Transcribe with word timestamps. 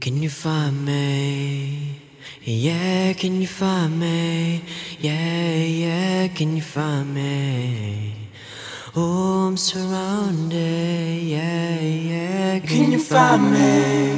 Can 0.00 0.22
you 0.22 0.30
find 0.30 0.86
me? 0.86 2.00
Yeah, 2.42 3.12
can 3.12 3.42
you 3.42 3.46
find 3.46 4.00
me? 4.00 4.62
Yeah, 4.98 5.56
yeah, 5.56 6.28
can 6.28 6.56
you 6.56 6.62
find 6.62 7.14
me? 7.14 8.14
Oh, 8.96 9.48
I'm 9.48 9.58
surrounded. 9.58 11.22
Yeah, 11.22 11.80
yeah, 11.80 12.60
can 12.60 12.92
you 12.92 12.98
find 12.98 13.52
me? 13.52 14.16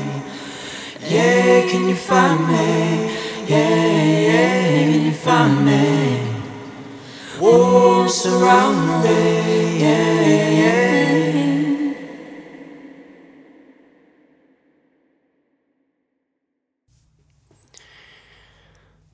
Yeah, 1.11 1.67
can 1.69 1.89
you 1.89 1.97
find 1.97 2.47
me? 2.47 3.17
Yeah, 3.49 4.05
yeah, 4.29 4.85
can 4.85 5.05
you 5.07 5.13
find 5.13 5.67
me? 5.67 6.21
Oh, 7.41 8.03
I'm 8.03 8.09
surrounded. 8.09 9.81
Yeah. 9.81 10.12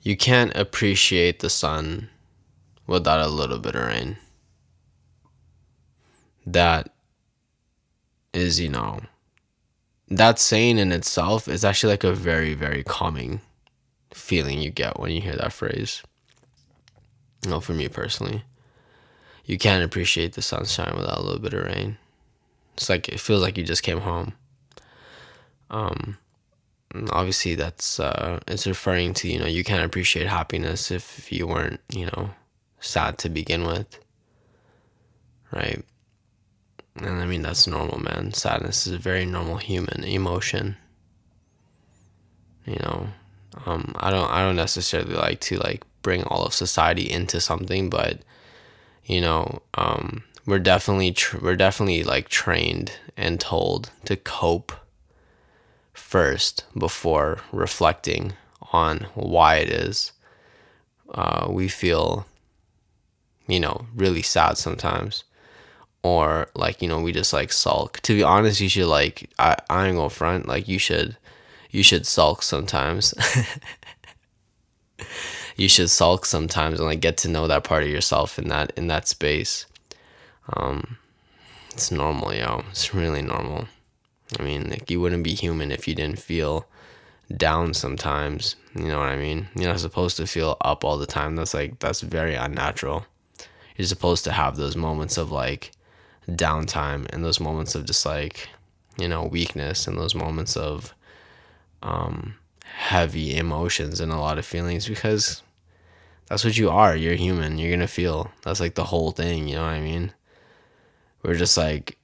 You 0.08 0.16
can't 0.16 0.56
appreciate 0.56 1.40
the 1.40 1.50
sun 1.50 2.08
without 2.86 3.20
a 3.20 3.28
little 3.28 3.58
bit 3.58 3.74
of 3.74 3.86
rain. 3.86 4.16
That 6.46 6.94
is, 8.32 8.58
you 8.58 8.70
know, 8.70 9.00
that 10.08 10.38
saying 10.38 10.78
in 10.78 10.92
itself 10.92 11.46
is 11.46 11.62
actually 11.62 11.92
like 11.92 12.04
a 12.04 12.14
very, 12.14 12.54
very 12.54 12.82
calming 12.82 13.42
feeling 14.14 14.62
you 14.62 14.70
get 14.70 14.98
when 14.98 15.10
you 15.10 15.20
hear 15.20 15.36
that 15.36 15.52
phrase. 15.52 16.02
You 17.44 17.50
know, 17.50 17.60
for 17.60 17.74
me 17.74 17.86
personally, 17.88 18.44
you 19.44 19.58
can't 19.58 19.84
appreciate 19.84 20.32
the 20.32 20.40
sunshine 20.40 20.96
without 20.96 21.18
a 21.18 21.22
little 21.22 21.38
bit 21.38 21.52
of 21.52 21.66
rain. 21.66 21.98
It's 22.78 22.88
like 22.88 23.10
it 23.10 23.20
feels 23.20 23.42
like 23.42 23.58
you 23.58 23.62
just 23.62 23.82
came 23.82 24.00
home. 24.00 24.32
Um, 25.68 26.16
obviously 27.10 27.54
that's 27.54 28.00
uh, 28.00 28.40
it's 28.46 28.66
referring 28.66 29.14
to 29.14 29.28
you 29.28 29.38
know 29.38 29.46
you 29.46 29.64
can't 29.64 29.84
appreciate 29.84 30.26
happiness 30.26 30.90
if 30.90 31.30
you 31.30 31.46
weren't 31.46 31.80
you 31.92 32.06
know 32.06 32.30
sad 32.80 33.18
to 33.18 33.28
begin 33.28 33.64
with, 33.64 33.98
right? 35.52 35.84
And 36.96 37.20
I 37.20 37.26
mean 37.26 37.42
that's 37.42 37.66
normal, 37.66 38.00
man. 38.00 38.32
Sadness 38.32 38.86
is 38.86 38.92
a 38.92 38.98
very 38.98 39.24
normal 39.24 39.56
human 39.56 40.04
emotion. 40.04 40.76
You 42.64 42.76
know, 42.82 43.08
um, 43.66 43.94
I 43.98 44.10
don't 44.10 44.30
I 44.30 44.42
don't 44.42 44.56
necessarily 44.56 45.14
like 45.14 45.40
to 45.42 45.58
like 45.58 45.82
bring 46.02 46.22
all 46.24 46.44
of 46.44 46.54
society 46.54 47.10
into 47.10 47.40
something, 47.40 47.90
but 47.90 48.20
you 49.04 49.20
know, 49.20 49.62
um, 49.74 50.24
we're 50.46 50.58
definitely 50.58 51.12
tr- 51.12 51.38
we're 51.38 51.56
definitely 51.56 52.04
like 52.04 52.28
trained 52.28 52.92
and 53.16 53.40
told 53.40 53.90
to 54.04 54.16
cope 54.16 54.72
first 55.98 56.64
before 56.76 57.40
reflecting 57.52 58.32
on 58.72 59.06
why 59.14 59.56
it 59.56 59.70
is 59.70 60.12
uh, 61.10 61.46
we 61.48 61.68
feel, 61.68 62.26
you 63.46 63.60
know, 63.60 63.86
really 63.94 64.22
sad 64.22 64.58
sometimes. 64.58 65.24
Or 66.02 66.48
like, 66.54 66.80
you 66.80 66.88
know, 66.88 67.00
we 67.00 67.12
just 67.12 67.32
like 67.32 67.52
sulk. 67.52 68.00
To 68.00 68.14
be 68.14 68.22
honest, 68.22 68.60
you 68.60 68.68
should 68.68 68.86
like 68.86 69.30
I, 69.38 69.56
I 69.68 69.88
ain't 69.88 69.96
gonna 69.96 70.10
front, 70.10 70.46
like 70.46 70.68
you 70.68 70.78
should 70.78 71.16
you 71.70 71.82
should 71.82 72.06
sulk 72.06 72.42
sometimes. 72.42 73.14
you 75.56 75.68
should 75.68 75.90
sulk 75.90 76.24
sometimes 76.24 76.78
and 76.78 76.88
like 76.88 77.00
get 77.00 77.16
to 77.18 77.28
know 77.28 77.48
that 77.48 77.64
part 77.64 77.82
of 77.82 77.88
yourself 77.88 78.38
in 78.38 78.48
that 78.48 78.72
in 78.76 78.86
that 78.86 79.08
space. 79.08 79.66
Um 80.56 80.98
it's 81.72 81.90
normal, 81.90 82.32
yo. 82.32 82.64
It's 82.70 82.94
really 82.94 83.22
normal. 83.22 83.66
I 84.38 84.42
mean, 84.42 84.70
like 84.70 84.90
you 84.90 85.00
wouldn't 85.00 85.24
be 85.24 85.34
human 85.34 85.70
if 85.70 85.88
you 85.88 85.94
didn't 85.94 86.18
feel 86.18 86.66
down 87.34 87.74
sometimes. 87.74 88.56
You 88.74 88.88
know 88.88 88.98
what 88.98 89.08
I 89.08 89.16
mean? 89.16 89.48
You're 89.54 89.68
not 89.68 89.80
supposed 89.80 90.16
to 90.18 90.26
feel 90.26 90.56
up 90.60 90.84
all 90.84 90.98
the 90.98 91.06
time. 91.06 91.36
That's 91.36 91.54
like 91.54 91.78
that's 91.78 92.00
very 92.00 92.34
unnatural. 92.34 93.06
You're 93.76 93.86
supposed 93.86 94.24
to 94.24 94.32
have 94.32 94.56
those 94.56 94.76
moments 94.76 95.16
of 95.16 95.30
like 95.30 95.72
downtime 96.28 97.06
and 97.12 97.24
those 97.24 97.40
moments 97.40 97.74
of 97.74 97.86
just 97.86 98.04
like, 98.04 98.48
you 98.98 99.08
know, 99.08 99.24
weakness 99.24 99.86
and 99.86 99.96
those 99.96 100.14
moments 100.14 100.56
of 100.56 100.94
um 101.82 102.34
heavy 102.64 103.36
emotions 103.36 104.00
and 104.00 104.12
a 104.12 104.18
lot 104.18 104.38
of 104.38 104.44
feelings 104.44 104.88
because 104.88 105.42
that's 106.28 106.44
what 106.44 106.56
you 106.58 106.70
are. 106.70 106.94
You're 106.94 107.14
human. 107.14 107.58
You're 107.58 107.70
going 107.70 107.80
to 107.80 107.86
feel. 107.86 108.30
That's 108.42 108.60
like 108.60 108.74
the 108.74 108.84
whole 108.84 109.12
thing, 109.12 109.48
you 109.48 109.56
know 109.56 109.62
what 109.62 109.72
I 109.72 109.80
mean? 109.80 110.12
We're 111.22 111.34
just 111.34 111.56
like 111.56 111.97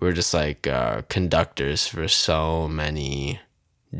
we're 0.00 0.12
just 0.12 0.32
like 0.32 0.66
uh, 0.66 1.02
conductors 1.08 1.86
for 1.86 2.08
so 2.08 2.66
many 2.66 3.40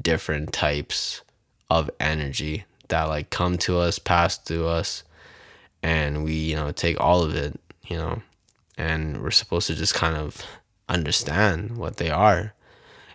different 0.01 0.53
types 0.53 1.21
of 1.69 1.91
energy 2.01 2.65
that 2.89 3.05
like 3.05 3.31
come 3.31 3.59
to 3.59 3.79
us, 3.79 3.99
pass 3.99 4.39
through 4.39 4.67
us, 4.67 5.05
and 5.83 6.25
we 6.25 6.33
you 6.33 6.57
know 6.57 6.73
take 6.73 6.99
all 6.99 7.23
of 7.23 7.35
it, 7.35 7.59
you 7.87 7.97
know, 7.97 8.23
and 8.77 9.23
we're 9.23 9.31
supposed 9.31 9.67
to 9.69 9.75
just 9.75 9.95
kind 9.95 10.17
of 10.17 10.43
understand 10.89 11.77
what 11.77 11.99
they 11.99 12.11
are, 12.11 12.55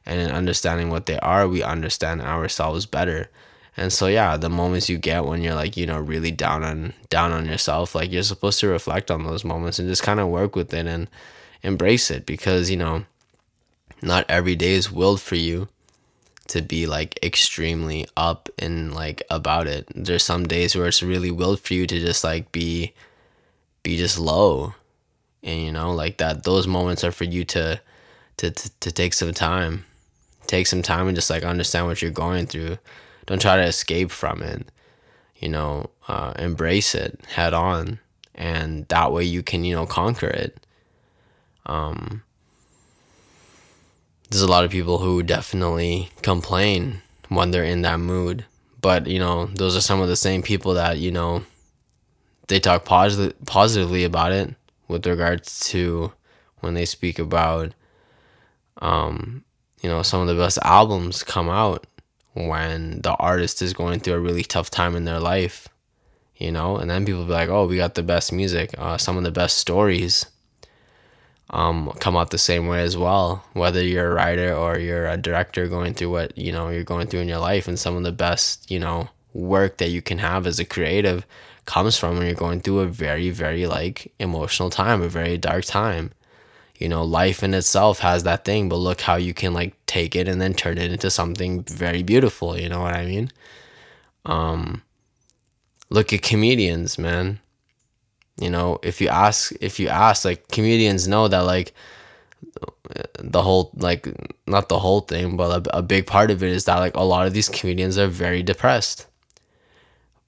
and 0.05 0.21
in 0.21 0.31
understanding 0.31 0.89
what 0.89 1.07
they 1.07 1.19
are, 1.19 1.47
we 1.47 1.63
understand 1.63 2.21
ourselves 2.21 2.85
better. 2.85 3.29
And 3.77 3.91
so 3.91 4.07
yeah, 4.07 4.37
the 4.37 4.49
moments 4.49 4.87
you 4.87 4.97
get 4.97 5.25
when 5.25 5.41
you're 5.41 5.55
like, 5.55 5.75
you 5.75 5.85
know, 5.85 5.99
really 5.99 6.31
down 6.31 6.63
on 6.63 6.93
down 7.09 7.31
on 7.31 7.45
yourself, 7.45 7.93
like 7.95 8.11
you're 8.11 8.23
supposed 8.23 8.59
to 8.61 8.67
reflect 8.67 9.11
on 9.11 9.23
those 9.23 9.43
moments 9.43 9.79
and 9.79 9.89
just 9.89 10.03
kind 10.03 10.19
of 10.19 10.29
work 10.29 10.55
with 10.55 10.73
it 10.73 10.85
and 10.85 11.09
embrace 11.65 12.11
it 12.11 12.25
because 12.25 12.69
you 12.69 12.77
know 12.77 13.03
not 14.01 14.25
every 14.29 14.55
day 14.55 14.73
is 14.73 14.91
willed 14.91 15.19
for 15.19 15.35
you 15.35 15.67
to 16.47 16.61
be 16.61 16.85
like 16.85 17.17
extremely 17.23 18.07
up 18.15 18.49
and 18.59 18.93
like 18.93 19.23
about 19.31 19.65
it. 19.67 19.87
There's 19.95 20.23
some 20.23 20.47
days 20.47 20.75
where 20.75 20.87
it's 20.87 21.01
really 21.01 21.31
willed 21.31 21.59
for 21.59 21.73
you 21.73 21.87
to 21.87 21.99
just 21.99 22.23
like 22.23 22.51
be 22.51 22.93
be 23.83 23.97
just 23.97 24.19
low. 24.19 24.75
And 25.43 25.61
you 25.61 25.71
know 25.71 25.91
like 25.91 26.17
that 26.17 26.43
those 26.43 26.67
moments 26.67 27.03
are 27.03 27.11
for 27.11 27.23
you 27.23 27.43
to 27.45 27.81
to 28.37 28.51
to, 28.51 28.71
to 28.81 28.91
take 28.91 29.13
some 29.13 29.33
time. 29.33 29.85
Take 30.45 30.67
some 30.67 30.83
time 30.83 31.07
and 31.07 31.17
just 31.17 31.31
like 31.31 31.43
understand 31.43 31.87
what 31.87 32.01
you're 32.01 32.11
going 32.11 32.45
through. 32.45 32.77
Don't 33.25 33.41
try 33.41 33.55
to 33.55 33.63
escape 33.63 34.11
from 34.11 34.43
it. 34.43 34.67
You 35.37 35.49
know 35.49 35.89
uh, 36.07 36.33
embrace 36.37 36.93
it 36.93 37.19
head 37.27 37.55
on. 37.55 37.99
And 38.35 38.85
that 38.89 39.11
way 39.11 39.23
you 39.23 39.41
can 39.41 39.63
you 39.63 39.73
know 39.73 39.87
conquer 39.87 40.27
it 40.27 40.64
um, 41.65 42.23
there's 44.29 44.41
a 44.41 44.47
lot 44.47 44.65
of 44.65 44.71
people 44.71 44.97
who 44.97 45.23
definitely 45.23 46.09
complain 46.21 47.01
when 47.29 47.51
they're 47.51 47.63
in 47.63 47.81
that 47.83 47.99
mood, 47.99 48.45
but 48.81 49.07
you 49.07 49.19
know, 49.19 49.47
those 49.47 49.75
are 49.75 49.81
some 49.81 50.01
of 50.01 50.07
the 50.07 50.15
same 50.15 50.41
people 50.41 50.73
that 50.75 50.97
you 50.97 51.11
know 51.11 51.43
they 52.47 52.59
talk 52.59 52.85
positive 52.85 53.33
positively 53.45 54.03
about 54.03 54.31
it 54.31 54.53
with 54.87 55.05
regards 55.05 55.59
to 55.71 56.11
when 56.59 56.73
they 56.73 56.85
speak 56.85 57.17
about 57.19 57.73
um, 58.81 59.43
you 59.81 59.89
know, 59.89 60.01
some 60.01 60.21
of 60.21 60.27
the 60.27 60.35
best 60.35 60.59
albums 60.63 61.23
come 61.23 61.49
out 61.49 61.87
when 62.33 63.01
the 63.01 63.13
artist 63.13 63.61
is 63.61 63.73
going 63.73 63.99
through 63.99 64.15
a 64.15 64.19
really 64.19 64.43
tough 64.43 64.69
time 64.69 64.95
in 64.95 65.05
their 65.05 65.19
life, 65.19 65.69
you 66.35 66.51
know, 66.51 66.77
and 66.77 66.89
then 66.89 67.05
people 67.05 67.23
be 67.23 67.31
like, 67.31 67.49
oh, 67.49 67.65
we 67.65 67.77
got 67.77 67.95
the 67.95 68.03
best 68.03 68.33
music, 68.33 68.75
uh, 68.77 68.97
some 68.97 69.15
of 69.17 69.23
the 69.23 69.31
best 69.31 69.57
stories 69.57 70.25
um, 71.51 71.91
come 71.99 72.17
out 72.17 72.31
the 72.31 72.37
same 72.37 72.67
way 72.67 72.81
as 72.81 72.97
well. 72.97 73.43
Whether 73.53 73.83
you're 73.83 74.11
a 74.11 74.13
writer 74.13 74.53
or 74.53 74.79
you're 74.79 75.07
a 75.07 75.17
director 75.17 75.67
going 75.67 75.93
through 75.93 76.11
what 76.11 76.37
you 76.37 76.51
know 76.51 76.69
you're 76.69 76.83
going 76.83 77.07
through 77.07 77.21
in 77.21 77.27
your 77.27 77.39
life, 77.39 77.67
and 77.67 77.79
some 77.79 77.95
of 77.95 78.03
the 78.03 78.11
best 78.11 78.69
you 78.69 78.79
know 78.79 79.09
work 79.33 79.77
that 79.77 79.89
you 79.89 80.01
can 80.01 80.17
have 80.19 80.47
as 80.47 80.59
a 80.59 80.65
creative 80.65 81.25
comes 81.65 81.97
from 81.97 82.17
when 82.17 82.25
you're 82.25 82.35
going 82.35 82.61
through 82.61 82.79
a 82.79 82.87
very 82.87 83.29
very 83.29 83.67
like 83.67 84.11
emotional 84.19 84.69
time, 84.69 85.01
a 85.01 85.09
very 85.09 85.37
dark 85.37 85.65
time. 85.65 86.11
You 86.77 86.89
know, 86.89 87.03
life 87.03 87.41
in 87.41 87.53
itself 87.53 87.99
has 87.99 88.23
that 88.23 88.43
thing, 88.43 88.67
but 88.67 88.75
look 88.77 88.99
how 89.01 89.15
you 89.15 89.33
can 89.33 89.53
like 89.53 89.73
take 89.85 90.13
it 90.15 90.27
and 90.27 90.41
then 90.41 90.53
turn 90.53 90.77
it 90.77 90.91
into 90.91 91.09
something 91.09 91.63
very 91.63 92.03
beautiful. 92.03 92.57
You 92.57 92.67
know 92.67 92.81
what 92.81 92.93
I 92.93 93.05
mean? 93.05 93.31
Um, 94.25 94.81
look 95.89 96.11
at 96.11 96.21
comedians, 96.21 96.97
man 96.97 97.39
you 98.37 98.49
know 98.49 98.79
if 98.83 98.99
you 98.99 99.07
ask 99.07 99.53
if 99.61 99.79
you 99.79 99.87
ask 99.87 100.25
like 100.25 100.47
comedians 100.49 101.07
know 101.07 101.27
that 101.27 101.39
like 101.41 101.73
the 103.19 103.41
whole 103.41 103.71
like 103.75 104.07
not 104.47 104.69
the 104.69 104.79
whole 104.79 105.01
thing 105.01 105.35
but 105.37 105.67
a, 105.67 105.77
a 105.77 105.81
big 105.81 106.05
part 106.05 106.31
of 106.31 106.43
it 106.43 106.49
is 106.49 106.65
that 106.65 106.79
like 106.79 106.95
a 106.95 107.03
lot 107.03 107.27
of 107.27 107.33
these 107.33 107.49
comedians 107.49 107.97
are 107.97 108.07
very 108.07 108.43
depressed. 108.43 109.07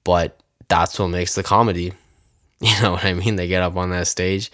But 0.04 0.40
that's 0.68 0.98
what 0.98 1.08
makes 1.08 1.34
the 1.34 1.42
comedy. 1.42 1.92
You 2.60 2.74
know 2.82 2.90
what 2.90 3.04
i 3.04 3.14
mean? 3.14 3.36
They 3.36 3.46
get 3.46 3.62
up 3.62 3.76
on 3.76 3.90
that 3.90 4.08
stage 4.08 4.50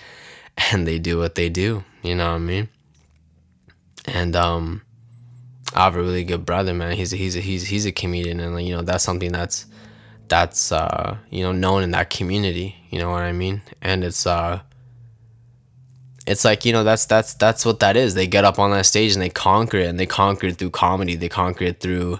and 0.70 0.86
they 0.86 0.98
do 0.98 1.16
what 1.16 1.36
they 1.36 1.48
do. 1.48 1.84
You 2.02 2.14
know 2.14 2.32
what 2.32 2.36
i 2.36 2.38
mean? 2.38 2.68
And 4.04 4.36
um 4.36 4.82
i 5.74 5.84
have 5.84 5.96
a 5.96 6.02
really 6.02 6.24
good 6.24 6.44
brother 6.44 6.74
man. 6.74 6.96
He's 6.96 7.14
a, 7.14 7.16
he's 7.16 7.34
a, 7.34 7.40
he's 7.40 7.66
he's 7.68 7.86
a 7.86 7.92
comedian. 7.92 8.40
And 8.40 8.54
like, 8.54 8.66
you 8.66 8.76
know 8.76 8.82
that's 8.82 9.04
something 9.04 9.32
that's 9.32 9.64
that's 10.28 10.72
uh, 10.72 11.16
you 11.30 11.42
know 11.42 11.52
known 11.52 11.82
in 11.82 11.90
that 11.92 12.10
community. 12.10 12.76
You 12.90 12.98
know 12.98 13.10
what 13.10 13.22
I 13.22 13.32
mean? 13.32 13.62
And 13.82 14.04
it's 14.04 14.26
uh, 14.26 14.60
it's 16.26 16.44
like 16.44 16.64
you 16.64 16.72
know 16.72 16.84
that's 16.84 17.06
that's 17.06 17.34
that's 17.34 17.66
what 17.66 17.80
that 17.80 17.96
is 17.96 18.14
they 18.14 18.26
get 18.26 18.44
up 18.44 18.58
on 18.58 18.70
that 18.70 18.86
stage 18.86 19.12
and 19.12 19.22
they 19.22 19.28
conquer 19.28 19.78
it 19.78 19.88
and 19.88 20.00
they 20.00 20.06
conquer 20.06 20.46
it 20.48 20.56
through 20.56 20.70
comedy 20.70 21.16
they 21.16 21.28
conquer 21.28 21.64
it 21.64 21.80
through 21.80 22.18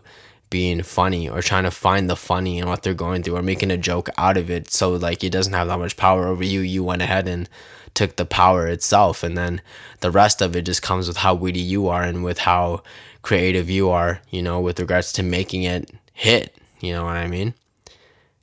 being 0.51 0.83
funny 0.83 1.29
or 1.29 1.41
trying 1.43 1.65
to 1.65 1.71
find 1.71 2.09
the 2.09 2.17
funny 2.17 2.59
in 2.59 2.69
what 2.69 2.83
they're 2.83 2.95
going 2.95 3.23
through 3.23 3.37
or 3.37 3.43
making 3.43 3.71
a 3.71 3.77
joke 3.77 4.09
out 4.19 4.37
of 4.37 4.51
it 4.51 4.71
so 4.71 4.93
like 4.93 5.25
it 5.25 5.31
doesn't 5.31 5.55
have 5.55 5.69
that 5.69 5.79
much 5.79 5.97
power 5.97 6.27
over 6.27 6.45
you 6.45 6.61
you 6.61 6.85
went 6.85 7.03
ahead 7.03 7.27
and 7.27 7.49
took 7.95 8.17
the 8.17 8.27
power 8.27 8.67
itself 8.67 9.23
and 9.23 9.39
then 9.39 9.61
the 10.01 10.11
rest 10.11 10.43
of 10.43 10.55
it 10.55 10.63
just 10.63 10.83
comes 10.83 11.09
with 11.09 11.19
how 11.19 11.35
witty 11.35 11.61
you 11.61 11.89
are 11.89 12.03
and 12.03 12.23
with 12.23 12.39
how 12.39 12.83
creative 13.23 13.71
you 13.71 13.89
are 13.89 14.21
you 14.31 14.43
know 14.43 14.61
with 14.61 14.79
regards 14.79 15.13
to 15.13 15.23
making 15.23 15.63
it 15.63 15.91
hit 16.13 16.55
you 16.81 16.93
know 16.93 17.05
what 17.05 17.17
i 17.17 17.27
mean 17.27 17.55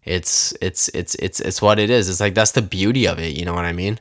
it's 0.03 0.53
it's 0.61 0.89
it's 0.89 1.15
it's 1.15 1.39
it's 1.39 1.61
what 1.61 1.79
it 1.79 1.89
is. 1.89 2.09
It's 2.09 2.19
like 2.19 2.33
that's 2.33 2.51
the 2.53 2.61
beauty 2.61 3.07
of 3.07 3.19
it 3.19 3.37
you 3.37 3.45
know 3.45 3.53
what 3.53 3.65
i 3.65 3.73
mean? 3.73 3.99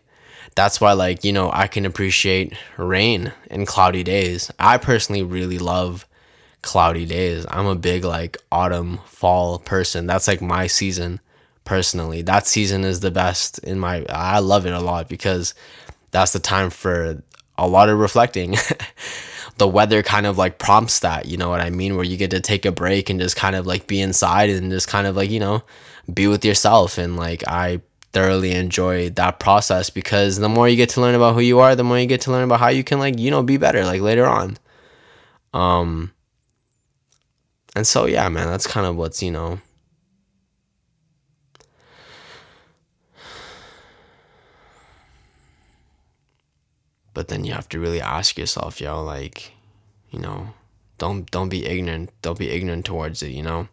That's 0.54 0.80
why 0.80 0.92
like 0.92 1.24
you 1.24 1.32
know 1.32 1.50
i 1.52 1.66
can 1.66 1.86
appreciate 1.86 2.54
rain 2.76 3.32
and 3.50 3.66
cloudy 3.66 4.02
days. 4.02 4.50
I 4.58 4.78
personally 4.78 5.22
really 5.22 5.58
love 5.58 6.06
cloudy 6.62 7.06
days. 7.06 7.46
I'm 7.48 7.66
a 7.66 7.74
big 7.74 8.04
like 8.04 8.38
autumn 8.50 8.98
fall 9.06 9.58
person. 9.58 10.06
That's 10.06 10.28
like 10.28 10.40
my 10.42 10.66
season 10.66 11.20
personally. 11.64 12.22
That 12.22 12.46
season 12.46 12.84
is 12.84 13.00
the 13.00 13.10
best 13.10 13.58
in 13.60 13.78
my 13.78 14.04
i 14.08 14.38
love 14.38 14.66
it 14.66 14.72
a 14.72 14.80
lot 14.80 15.08
because 15.08 15.54
that's 16.10 16.32
the 16.32 16.40
time 16.40 16.70
for 16.70 17.22
a 17.58 17.68
lot 17.68 17.88
of 17.88 17.98
reflecting. 17.98 18.56
The 19.58 19.68
weather 19.68 20.02
kind 20.02 20.24
of 20.24 20.38
like 20.38 20.58
prompts 20.58 21.00
that 21.00 21.26
you 21.26 21.36
know 21.36 21.50
what 21.50 21.60
i 21.60 21.68
mean? 21.68 21.94
Where 21.94 22.04
you 22.04 22.16
get 22.16 22.30
to 22.30 22.40
take 22.40 22.64
a 22.64 22.72
break 22.72 23.10
and 23.10 23.20
just 23.20 23.36
kind 23.36 23.54
of 23.54 23.66
like 23.66 23.86
be 23.86 24.00
inside 24.00 24.48
and 24.48 24.70
just 24.70 24.88
kind 24.88 25.06
of 25.06 25.16
like 25.16 25.28
you 25.30 25.40
know 25.40 25.62
be 26.12 26.26
with 26.26 26.44
yourself 26.44 26.98
and 26.98 27.16
like 27.16 27.46
i 27.46 27.80
thoroughly 28.12 28.52
enjoy 28.52 29.10
that 29.10 29.38
process 29.38 29.90
because 29.90 30.38
the 30.38 30.48
more 30.48 30.68
you 30.68 30.76
get 30.76 30.88
to 30.90 31.00
learn 31.00 31.14
about 31.14 31.34
who 31.34 31.40
you 31.40 31.60
are, 31.60 31.76
the 31.76 31.84
more 31.84 31.98
you 31.98 32.06
get 32.06 32.20
to 32.22 32.30
learn 32.30 32.44
about 32.44 32.60
how 32.60 32.68
you 32.68 32.82
can 32.82 32.98
like, 32.98 33.18
you 33.18 33.30
know, 33.30 33.42
be 33.42 33.56
better 33.56 33.84
like 33.84 34.00
later 34.00 34.26
on. 34.26 34.58
Um 35.54 36.12
and 37.76 37.86
so 37.86 38.06
yeah, 38.06 38.28
man, 38.28 38.48
that's 38.48 38.66
kind 38.66 38.86
of 38.86 38.96
what's, 38.96 39.22
you 39.22 39.30
know, 39.30 39.60
but 47.14 47.28
then 47.28 47.44
you 47.44 47.52
have 47.52 47.68
to 47.68 47.78
really 47.78 48.00
ask 48.00 48.36
yourself, 48.36 48.80
yo, 48.80 49.02
like, 49.02 49.52
you 50.10 50.18
know, 50.18 50.54
don't 50.98 51.30
don't 51.30 51.48
be 51.48 51.64
ignorant. 51.64 52.10
Don't 52.22 52.38
be 52.38 52.50
ignorant 52.50 52.84
towards 52.84 53.22
it, 53.22 53.30
you 53.30 53.42
know. 53.42 53.68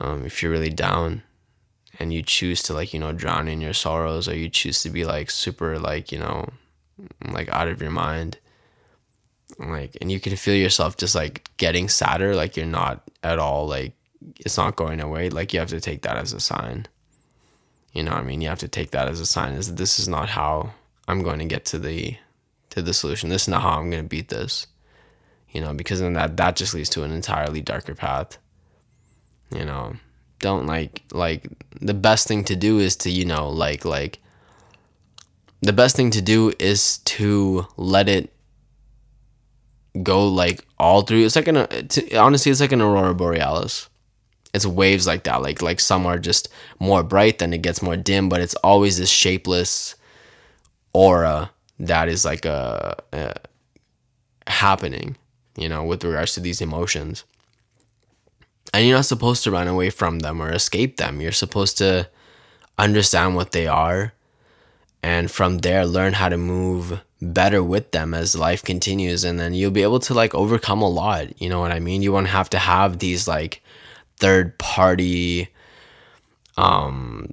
Um, 0.00 0.24
if 0.26 0.42
you're 0.42 0.52
really 0.52 0.70
down, 0.70 1.22
and 1.98 2.12
you 2.12 2.22
choose 2.22 2.62
to 2.64 2.74
like 2.74 2.92
you 2.92 3.00
know 3.00 3.12
drown 3.12 3.48
in 3.48 3.60
your 3.60 3.72
sorrows 3.72 4.28
or 4.28 4.36
you 4.36 4.48
choose 4.48 4.82
to 4.82 4.90
be 4.90 5.04
like 5.04 5.30
super 5.30 5.78
like 5.78 6.12
you 6.12 6.18
know 6.18 6.48
like 7.30 7.48
out 7.50 7.68
of 7.68 7.80
your 7.80 7.90
mind 7.90 8.38
like 9.58 9.96
and 10.00 10.10
you 10.10 10.20
can 10.20 10.36
feel 10.36 10.54
yourself 10.54 10.96
just 10.96 11.14
like 11.14 11.50
getting 11.56 11.88
sadder 11.88 12.34
like 12.34 12.56
you're 12.56 12.66
not 12.66 13.02
at 13.22 13.38
all 13.38 13.66
like 13.66 13.92
it's 14.40 14.56
not 14.56 14.76
going 14.76 15.00
away 15.00 15.30
like 15.30 15.52
you 15.52 15.60
have 15.60 15.68
to 15.68 15.80
take 15.80 16.02
that 16.02 16.16
as 16.16 16.32
a 16.32 16.40
sign. 16.40 16.86
You 17.92 18.02
know 18.02 18.12
i 18.12 18.22
mean? 18.22 18.42
You 18.42 18.48
have 18.48 18.58
to 18.58 18.68
take 18.68 18.90
that 18.90 19.08
as 19.08 19.20
a 19.20 19.26
sign. 19.26 19.54
Is 19.54 19.74
this 19.74 19.98
is 19.98 20.08
not 20.08 20.28
how 20.28 20.72
i'm 21.08 21.22
going 21.22 21.38
to 21.38 21.44
get 21.44 21.64
to 21.66 21.78
the 21.78 22.16
to 22.70 22.82
the 22.82 22.92
solution. 22.92 23.30
This 23.30 23.42
is 23.42 23.48
not 23.48 23.62
how 23.62 23.78
i'm 23.78 23.90
going 23.90 24.02
to 24.02 24.08
beat 24.08 24.28
this. 24.28 24.66
You 25.50 25.60
know 25.60 25.72
because 25.72 26.00
then 26.00 26.14
that 26.14 26.36
that 26.36 26.56
just 26.56 26.74
leads 26.74 26.90
to 26.90 27.04
an 27.04 27.12
entirely 27.12 27.60
darker 27.60 27.94
path 27.94 28.38
you 29.50 29.64
know 29.64 29.94
don't 30.40 30.66
like 30.66 31.02
like 31.12 31.46
the 31.80 31.94
best 31.94 32.28
thing 32.28 32.44
to 32.44 32.56
do 32.56 32.78
is 32.78 32.96
to 32.96 33.10
you 33.10 33.24
know 33.24 33.48
like 33.48 33.84
like 33.84 34.18
the 35.62 35.72
best 35.72 35.96
thing 35.96 36.10
to 36.10 36.22
do 36.22 36.52
is 36.58 36.98
to 36.98 37.66
let 37.76 38.08
it 38.08 38.32
go 40.02 40.28
like 40.28 40.64
all 40.78 41.02
through. 41.02 41.24
It's 41.24 41.36
like 41.36 41.48
an 41.48 41.66
to, 41.88 42.16
honestly 42.16 42.52
it's 42.52 42.60
like 42.60 42.72
an 42.72 42.82
aurora 42.82 43.14
borealis. 43.14 43.88
It's 44.54 44.66
waves 44.66 45.06
like 45.06 45.24
that. 45.24 45.42
Like 45.42 45.62
like 45.62 45.80
some 45.80 46.06
are 46.06 46.18
just 46.18 46.48
more 46.78 47.02
bright 47.02 47.38
then 47.38 47.52
it 47.52 47.62
gets 47.62 47.82
more 47.82 47.96
dim 47.96 48.28
but 48.28 48.40
it's 48.40 48.54
always 48.56 48.98
this 48.98 49.10
shapeless 49.10 49.94
aura 50.92 51.50
that 51.78 52.08
is 52.08 52.24
like 52.24 52.44
a, 52.44 52.96
a 53.12 53.34
happening 54.46 55.16
you 55.58 55.68
know 55.68 55.84
with 55.84 56.02
regards 56.04 56.32
to 56.32 56.40
these 56.40 56.62
emotions 56.62 57.24
and 58.76 58.86
you're 58.86 58.98
not 58.98 59.06
supposed 59.06 59.42
to 59.44 59.50
run 59.50 59.68
away 59.68 59.88
from 59.88 60.18
them 60.18 60.42
or 60.42 60.52
escape 60.52 60.98
them. 60.98 61.22
You're 61.22 61.32
supposed 61.32 61.78
to 61.78 62.10
understand 62.76 63.34
what 63.34 63.52
they 63.52 63.66
are 63.66 64.12
and 65.02 65.30
from 65.30 65.58
there 65.58 65.86
learn 65.86 66.12
how 66.12 66.28
to 66.28 66.36
move 66.36 67.00
better 67.22 67.62
with 67.62 67.92
them 67.92 68.12
as 68.12 68.36
life 68.36 68.62
continues. 68.62 69.24
And 69.24 69.40
then 69.40 69.54
you'll 69.54 69.70
be 69.70 69.82
able 69.82 70.00
to 70.00 70.12
like 70.12 70.34
overcome 70.34 70.82
a 70.82 70.90
lot. 70.90 71.40
You 71.40 71.48
know 71.48 71.58
what 71.58 71.72
i 71.72 71.80
mean? 71.80 72.02
You 72.02 72.12
won't 72.12 72.26
have 72.26 72.50
to 72.50 72.58
have 72.58 72.98
these 72.98 73.26
like 73.26 73.62
third 74.18 74.58
party 74.58 75.48
um 76.58 77.32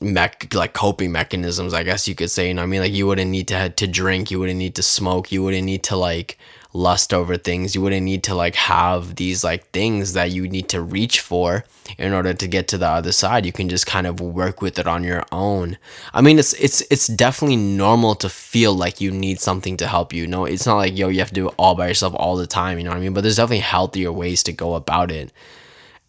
mech 0.00 0.54
like 0.54 0.74
coping 0.74 1.10
mechanisms 1.10 1.74
i 1.74 1.82
guess 1.82 2.06
you 2.06 2.14
could 2.14 2.30
say 2.30 2.48
you 2.48 2.54
know 2.54 2.62
i 2.62 2.66
mean 2.66 2.80
like 2.80 2.92
you 2.92 3.06
wouldn't 3.06 3.30
need 3.30 3.48
to 3.48 3.68
to 3.70 3.86
drink 3.86 4.30
you 4.30 4.38
wouldn't 4.38 4.58
need 4.58 4.74
to 4.74 4.82
smoke 4.82 5.32
you 5.32 5.42
wouldn't 5.42 5.64
need 5.64 5.82
to 5.82 5.96
like 5.96 6.38
lust 6.72 7.14
over 7.14 7.36
things. 7.36 7.74
You 7.74 7.80
wouldn't 7.80 8.04
need 8.04 8.22
to 8.24 8.34
like 8.34 8.54
have 8.54 9.16
these 9.16 9.42
like 9.42 9.70
things 9.70 10.12
that 10.12 10.30
you 10.30 10.48
need 10.48 10.68
to 10.70 10.80
reach 10.82 11.20
for 11.20 11.64
in 11.96 12.12
order 12.12 12.34
to 12.34 12.46
get 12.46 12.68
to 12.68 12.78
the 12.78 12.86
other 12.86 13.12
side. 13.12 13.46
You 13.46 13.52
can 13.52 13.68
just 13.68 13.86
kind 13.86 14.06
of 14.06 14.20
work 14.20 14.60
with 14.60 14.78
it 14.78 14.86
on 14.86 15.04
your 15.04 15.24
own. 15.32 15.78
I 16.12 16.20
mean, 16.20 16.38
it's 16.38 16.52
it's 16.54 16.82
it's 16.90 17.06
definitely 17.06 17.56
normal 17.56 18.14
to 18.16 18.28
feel 18.28 18.74
like 18.74 19.00
you 19.00 19.10
need 19.10 19.40
something 19.40 19.76
to 19.78 19.86
help 19.86 20.12
you. 20.12 20.26
No, 20.26 20.44
it's 20.44 20.66
not 20.66 20.76
like 20.76 20.96
yo, 20.96 21.08
you 21.08 21.20
have 21.20 21.28
to 21.28 21.34
do 21.34 21.48
it 21.48 21.54
all 21.58 21.74
by 21.74 21.88
yourself 21.88 22.14
all 22.16 22.36
the 22.36 22.46
time, 22.46 22.78
you 22.78 22.84
know 22.84 22.90
what 22.90 22.98
I 22.98 23.00
mean? 23.00 23.14
But 23.14 23.22
there's 23.22 23.36
definitely 23.36 23.60
healthier 23.60 24.12
ways 24.12 24.42
to 24.44 24.52
go 24.52 24.74
about 24.74 25.10
it. 25.10 25.32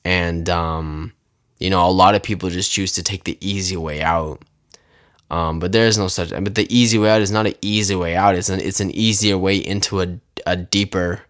And 0.03 0.49
um 0.49 1.13
you 1.59 1.69
know, 1.69 1.87
a 1.87 1.91
lot 1.91 2.15
of 2.15 2.23
people 2.23 2.49
just 2.49 2.71
choose 2.71 2.93
to 2.93 3.03
take 3.03 3.25
the 3.25 3.37
easy 3.41 3.77
way 3.77 4.01
out 4.01 4.41
um, 5.31 5.59
but 5.59 5.71
there 5.71 5.85
is 5.85 5.97
no 5.97 6.07
such. 6.07 6.31
But 6.31 6.55
the 6.55 6.67
easy 6.75 6.97
way 6.97 7.11
out 7.11 7.21
is 7.21 7.31
not 7.31 7.45
an 7.45 7.53
easy 7.61 7.95
way 7.95 8.15
out. 8.15 8.35
It's 8.35 8.49
an 8.49 8.59
it's 8.59 8.79
an 8.79 8.91
easier 8.91 9.37
way 9.37 9.57
into 9.57 10.01
a 10.01 10.19
a 10.47 10.55
deeper 10.55 11.21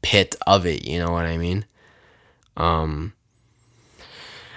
pit 0.00 0.34
of 0.46 0.64
it. 0.64 0.86
You 0.86 0.98
know 0.98 1.12
what 1.12 1.26
I 1.26 1.36
mean? 1.36 1.66
Um, 2.56 3.12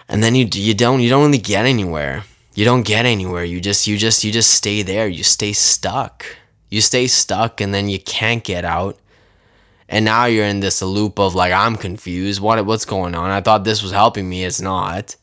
and 0.07 0.23
then 0.23 0.35
you 0.35 0.47
you 0.53 0.73
don't 0.73 1.01
you 1.01 1.09
don't 1.09 1.25
really 1.25 1.37
get 1.37 1.65
anywhere. 1.65 2.23
You 2.53 2.63
don't 2.63 2.83
get 2.83 3.05
anywhere. 3.05 3.43
You 3.43 3.59
just 3.59 3.85
you 3.85 3.97
just 3.97 4.23
you 4.23 4.31
just 4.31 4.51
stay 4.51 4.81
there. 4.81 5.07
You 5.07 5.23
stay 5.23 5.51
stuck. 5.51 6.25
You 6.69 6.79
stay 6.79 7.07
stuck, 7.07 7.59
and 7.59 7.73
then 7.73 7.89
you 7.89 7.99
can't 7.99 8.43
get 8.43 8.63
out. 8.63 8.97
And 9.87 10.03
now 10.05 10.25
you're 10.25 10.45
in 10.45 10.61
this 10.61 10.81
loop 10.81 11.19
of 11.19 11.35
like 11.35 11.53
I'm 11.53 11.75
confused. 11.75 12.41
What 12.41 12.65
what's 12.65 12.85
going 12.85 13.15
on? 13.15 13.29
I 13.29 13.41
thought 13.41 13.63
this 13.63 13.83
was 13.83 13.91
helping 13.91 14.27
me. 14.27 14.43
It's 14.43 14.61
not 14.61 15.15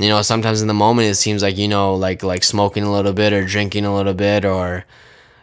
you 0.00 0.08
know 0.08 0.22
sometimes 0.22 0.62
in 0.62 0.68
the 0.68 0.74
moment 0.74 1.08
it 1.08 1.14
seems 1.14 1.42
like 1.42 1.58
you 1.58 1.68
know 1.68 1.94
like 1.94 2.22
like 2.22 2.42
smoking 2.42 2.82
a 2.84 2.90
little 2.90 3.12
bit 3.12 3.32
or 3.32 3.44
drinking 3.44 3.84
a 3.84 3.94
little 3.94 4.14
bit 4.14 4.44
or 4.46 4.86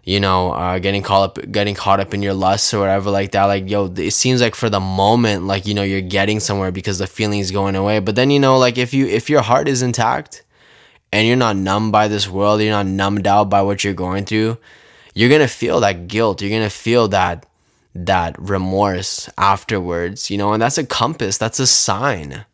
you 0.04 0.20
know 0.20 0.52
uh, 0.52 0.80
getting 0.80 1.04
caught 1.04 1.38
up 1.38 1.52
getting 1.52 1.76
caught 1.76 2.00
up 2.00 2.14
in 2.14 2.24
your 2.24 2.34
lust 2.34 2.74
or 2.74 2.80
whatever 2.80 3.12
like 3.12 3.32
that 3.32 3.46
like 3.46 3.70
yo 3.70 3.86
it 3.98 4.12
seems 4.12 4.42
like 4.42 4.56
for 4.56 4.70
the 4.70 4.80
moment 4.80 5.44
like 5.44 5.68
you 5.68 5.76
know 5.76 5.84
you're 5.84 6.02
getting 6.02 6.40
somewhere 6.40 6.72
because 6.72 6.98
the 6.98 7.06
feeling's 7.06 7.52
going 7.52 7.76
away 7.76 8.00
but 8.00 8.16
then 8.16 8.32
you 8.32 8.40
know 8.40 8.58
like 8.58 8.78
if 8.80 8.94
you 8.94 9.06
if 9.06 9.30
your 9.30 9.42
heart 9.42 9.68
is 9.68 9.84
intact 9.84 10.44
and 11.12 11.28
you're 11.28 11.38
not 11.38 11.56
numb 11.56 11.92
by 11.92 12.08
this 12.08 12.28
world 12.28 12.60
you're 12.60 12.72
not 12.72 12.88
numbed 12.88 13.28
out 13.28 13.50
by 13.50 13.62
what 13.62 13.84
you're 13.84 13.94
going 13.94 14.26
through 14.26 14.58
you're 15.14 15.30
gonna 15.30 15.48
feel 15.48 15.80
that 15.82 16.08
guilt 16.08 16.42
you're 16.42 16.50
gonna 16.52 16.70
feel 16.70 17.08
that 17.10 17.46
that 18.06 18.36
remorse 18.40 19.30
afterwards 19.38 20.30
you 20.30 20.38
know 20.38 20.54
and 20.54 20.62
that's 20.62 20.78
a 20.78 20.86
compass 20.86 21.38
that's 21.38 21.60
a 21.60 21.68
sign 21.68 22.46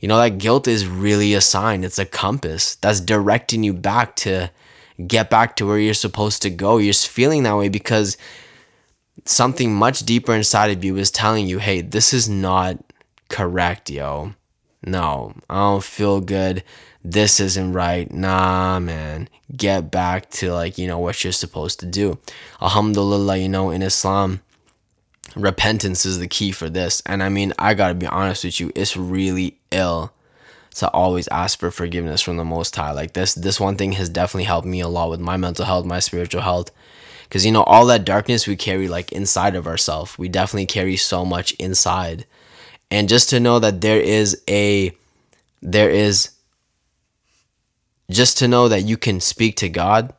you 0.00 0.06
know, 0.06 0.18
that 0.18 0.38
guilt 0.38 0.68
is 0.68 0.86
really 0.86 1.34
a 1.34 1.40
sign, 1.40 1.82
it's 1.82 1.98
a 1.98 2.06
compass 2.06 2.76
that's 2.76 3.00
directing 3.00 3.64
you 3.64 3.72
back 3.72 4.14
to 4.16 4.50
get 5.06 5.28
back 5.30 5.56
to 5.56 5.66
where 5.66 5.78
you're 5.78 5.94
supposed 5.94 6.42
to 6.42 6.50
go. 6.50 6.78
You're 6.78 6.92
just 6.92 7.08
feeling 7.08 7.42
that 7.42 7.56
way 7.56 7.68
because 7.68 8.16
something 9.24 9.74
much 9.74 10.00
deeper 10.00 10.34
inside 10.34 10.70
of 10.70 10.84
you 10.84 10.96
is 10.96 11.10
telling 11.10 11.48
you, 11.48 11.58
hey, 11.58 11.80
this 11.80 12.12
is 12.12 12.28
not 12.28 12.78
correct, 13.28 13.90
yo. 13.90 14.34
No, 14.86 15.34
I 15.50 15.56
don't 15.56 15.82
feel 15.82 16.20
good. 16.20 16.62
This 17.04 17.40
isn't 17.40 17.72
right. 17.72 18.12
Nah, 18.12 18.78
man. 18.78 19.28
Get 19.56 19.90
back 19.90 20.30
to 20.30 20.52
like, 20.52 20.78
you 20.78 20.86
know, 20.86 20.98
what 20.98 21.24
you're 21.24 21.32
supposed 21.32 21.80
to 21.80 21.86
do. 21.86 22.18
Alhamdulillah, 22.62 23.38
you 23.38 23.48
know, 23.48 23.70
in 23.70 23.82
Islam, 23.82 24.40
repentance 25.36 26.04
is 26.04 26.18
the 26.18 26.28
key 26.28 26.52
for 26.52 26.68
this. 26.68 27.02
And 27.06 27.22
I 27.22 27.28
mean, 27.28 27.52
I 27.58 27.74
gotta 27.74 27.94
be 27.94 28.06
honest 28.06 28.44
with 28.44 28.60
you, 28.60 28.72
it's 28.74 28.96
really 28.96 29.58
ill 29.70 30.12
to 30.76 30.90
always 30.90 31.28
ask 31.28 31.58
for 31.58 31.70
forgiveness 31.70 32.22
from 32.22 32.36
the 32.36 32.44
Most 32.44 32.74
High. 32.76 32.92
Like 32.92 33.12
this, 33.12 33.34
this 33.34 33.58
one 33.58 33.76
thing 33.76 33.92
has 33.92 34.08
definitely 34.08 34.44
helped 34.44 34.66
me 34.66 34.80
a 34.80 34.88
lot 34.88 35.10
with 35.10 35.20
my 35.20 35.36
mental 35.36 35.64
health, 35.64 35.84
my 35.84 35.98
spiritual 35.98 36.42
health. 36.42 36.70
Because 37.24 37.44
you 37.44 37.52
know, 37.52 37.64
all 37.64 37.86
that 37.86 38.04
darkness 38.04 38.46
we 38.46 38.56
carry 38.56 38.88
like 38.88 39.12
inside 39.12 39.54
of 39.54 39.66
ourselves, 39.66 40.18
we 40.18 40.28
definitely 40.28 40.66
carry 40.66 40.96
so 40.96 41.24
much 41.24 41.52
inside. 41.54 42.26
And 42.90 43.08
just 43.08 43.28
to 43.30 43.40
know 43.40 43.58
that 43.58 43.80
there 43.80 44.00
is 44.00 44.42
a, 44.48 44.96
there 45.60 45.90
is, 45.90 46.30
just 48.10 48.38
to 48.38 48.48
know 48.48 48.68
that 48.68 48.82
you 48.82 48.96
can 48.96 49.20
speak 49.20 49.56
to 49.56 49.68
God 49.68 50.14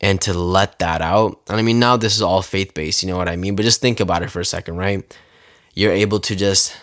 and 0.00 0.20
to 0.22 0.34
let 0.34 0.78
that 0.78 1.00
out. 1.00 1.40
And 1.48 1.58
I 1.58 1.62
mean, 1.62 1.78
now 1.78 1.96
this 1.96 2.14
is 2.16 2.22
all 2.22 2.42
faith 2.42 2.74
based, 2.74 3.02
you 3.02 3.08
know 3.08 3.16
what 3.16 3.28
I 3.28 3.36
mean? 3.36 3.56
But 3.56 3.64
just 3.64 3.80
think 3.80 4.00
about 4.00 4.22
it 4.22 4.30
for 4.30 4.40
a 4.40 4.44
second, 4.44 4.76
right? 4.76 5.16
You're 5.74 5.92
able 5.92 6.20
to 6.20 6.36
just 6.36 6.76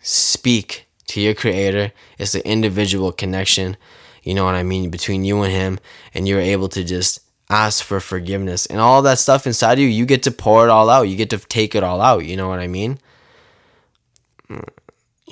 speak 0.00 0.86
to 1.08 1.20
your 1.20 1.34
creator. 1.34 1.92
It's 2.18 2.34
an 2.34 2.42
individual 2.42 3.12
connection, 3.12 3.76
you 4.22 4.34
know 4.34 4.44
what 4.44 4.54
I 4.54 4.62
mean, 4.62 4.90
between 4.90 5.24
you 5.24 5.42
and 5.42 5.52
him. 5.52 5.78
And 6.14 6.28
you're 6.28 6.40
able 6.40 6.68
to 6.70 6.84
just 6.84 7.20
ask 7.50 7.84
for 7.84 8.00
forgiveness 8.00 8.66
and 8.66 8.80
all 8.80 9.02
that 9.02 9.18
stuff 9.18 9.46
inside 9.46 9.78
you. 9.78 9.86
You 9.86 10.06
get 10.06 10.22
to 10.24 10.30
pour 10.30 10.64
it 10.64 10.70
all 10.70 10.88
out. 10.88 11.02
You 11.02 11.16
get 11.16 11.30
to 11.30 11.38
take 11.38 11.74
it 11.74 11.82
all 11.82 12.00
out. 12.00 12.24
You 12.24 12.36
know 12.36 12.48
what 12.48 12.60
I 12.60 12.68
mean? 12.68 12.98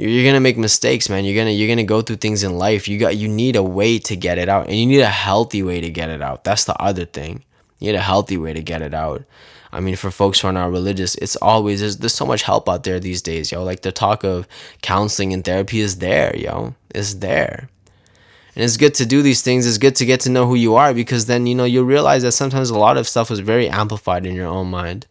You're 0.01 0.25
gonna 0.25 0.41
make 0.41 0.57
mistakes, 0.57 1.11
man. 1.11 1.27
You're 1.27 1.37
gonna 1.37 1.51
you're 1.51 1.69
gonna 1.69 1.85
go 1.85 2.01
through 2.01 2.17
things 2.17 2.43
in 2.43 2.57
life. 2.57 2.89
You 2.89 2.99
got 2.99 3.19
you 3.19 3.29
need 3.29 3.55
a 3.55 3.63
way 3.63 3.99
to 3.99 4.17
get 4.17 4.39
it 4.39 4.49
out, 4.49 4.67
and 4.67 4.77
you 4.77 4.87
need 4.87 5.01
a 5.01 5.07
healthy 5.07 5.63
way 5.63 5.83
to 5.83 5.91
get 5.91 6.09
it 6.09 6.23
out. 6.23 6.43
That's 6.43 6.65
the 6.65 6.75
other 6.81 7.05
thing. 7.05 7.45
You 7.81 7.93
need 7.93 7.99
a 7.99 8.03
healthy 8.03 8.39
way 8.39 8.55
to 8.55 8.63
get 8.63 8.81
it 8.81 8.95
out. 8.95 9.25
I 9.71 9.81
mean, 9.81 9.97
for 9.97 10.11
folks 10.11 10.41
who 10.41 10.49
are 10.49 10.53
not 10.55 10.71
religious, 10.71 11.17
it's 11.17 11.37
always 11.37 11.81
there's, 11.81 11.99
there's 11.99 12.15
so 12.15 12.25
much 12.25 12.45
help 12.45 12.67
out 12.67 12.85
there 12.85 12.99
these 12.99 13.21
days, 13.21 13.53
yo. 13.53 13.63
Like 13.63 13.83
the 13.83 13.93
talk 13.93 14.25
of 14.25 14.49
counseling 14.81 15.35
and 15.35 15.45
therapy 15.45 15.81
is 15.81 15.99
there, 15.99 16.35
yo. 16.35 16.75
It's 16.95 17.15
there. 17.15 17.69
And 18.57 18.65
it's 18.65 18.79
good 18.79 18.95
to 18.95 19.07
do 19.07 19.21
these 19.21 19.43
things. 19.43 19.67
It's 19.67 19.79
good 19.79 19.97
to 19.97 20.07
get 20.07 20.21
to 20.21 20.31
know 20.31 20.47
who 20.47 20.55
you 20.55 20.77
are 20.77 20.95
because 20.95 21.27
then, 21.27 21.47
you 21.47 21.55
know, 21.55 21.65
you 21.65 21.85
realize 21.85 22.23
that 22.23 22.33
sometimes 22.33 22.71
a 22.71 22.79
lot 22.79 22.97
of 22.97 23.07
stuff 23.07 23.31
is 23.31 23.41
very 23.41 23.69
amplified 23.69 24.25
in 24.25 24.35
your 24.35 24.49
own 24.49 24.71
mind. 24.71 25.07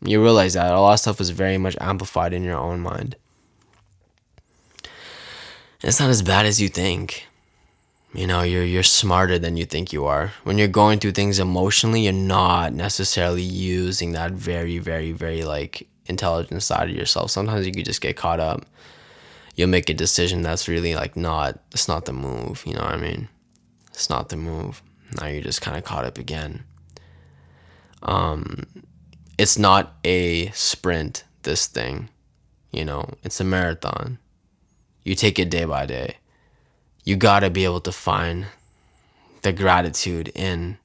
You 0.00 0.22
realize 0.22 0.54
that 0.54 0.72
a 0.72 0.80
lot 0.80 0.94
of 0.94 1.00
stuff 1.00 1.20
is 1.20 1.28
very 1.28 1.58
much 1.58 1.76
amplified 1.78 2.32
in 2.32 2.42
your 2.42 2.56
own 2.56 2.80
mind. 2.80 3.14
It's 5.80 6.00
not 6.00 6.10
as 6.10 6.22
bad 6.22 6.44
as 6.44 6.60
you 6.60 6.68
think. 6.68 7.28
You 8.12 8.26
know, 8.26 8.42
you're 8.42 8.64
you're 8.64 8.82
smarter 8.82 9.38
than 9.38 9.56
you 9.56 9.64
think 9.64 9.92
you 9.92 10.06
are. 10.06 10.32
When 10.42 10.58
you're 10.58 10.66
going 10.66 10.98
through 10.98 11.12
things 11.12 11.38
emotionally, 11.38 12.00
you're 12.02 12.12
not 12.12 12.72
necessarily 12.72 13.42
using 13.42 14.12
that 14.12 14.32
very, 14.32 14.78
very, 14.78 15.12
very 15.12 15.44
like 15.44 15.86
intelligent 16.06 16.64
side 16.64 16.90
of 16.90 16.96
yourself. 16.96 17.30
Sometimes 17.30 17.64
you 17.64 17.72
could 17.72 17.84
just 17.84 18.00
get 18.00 18.16
caught 18.16 18.40
up. 18.40 18.66
You'll 19.54 19.68
make 19.68 19.88
a 19.88 19.94
decision 19.94 20.42
that's 20.42 20.66
really 20.66 20.96
like 20.96 21.16
not 21.16 21.60
it's 21.70 21.86
not 21.86 22.06
the 22.06 22.12
move, 22.12 22.64
you 22.66 22.74
know 22.74 22.82
what 22.82 22.94
I 22.94 22.96
mean? 22.96 23.28
It's 23.92 24.10
not 24.10 24.30
the 24.30 24.36
move. 24.36 24.82
Now 25.20 25.26
you're 25.28 25.42
just 25.42 25.60
kind 25.60 25.76
of 25.76 25.84
caught 25.84 26.04
up 26.04 26.18
again. 26.18 26.64
Um 28.02 28.64
it's 29.38 29.58
not 29.58 29.94
a 30.04 30.50
sprint 30.50 31.22
this 31.44 31.68
thing. 31.68 32.08
You 32.72 32.84
know, 32.84 33.14
it's 33.22 33.40
a 33.40 33.44
marathon 33.44 34.18
you 35.08 35.14
take 35.14 35.38
it 35.38 35.48
day 35.48 35.64
by 35.64 35.86
day. 35.86 36.16
You 37.02 37.16
got 37.16 37.40
to 37.40 37.48
be 37.48 37.64
able 37.64 37.80
to 37.80 37.92
find 37.92 38.46
the 39.40 39.52
gratitude 39.52 40.30
in 40.34 40.76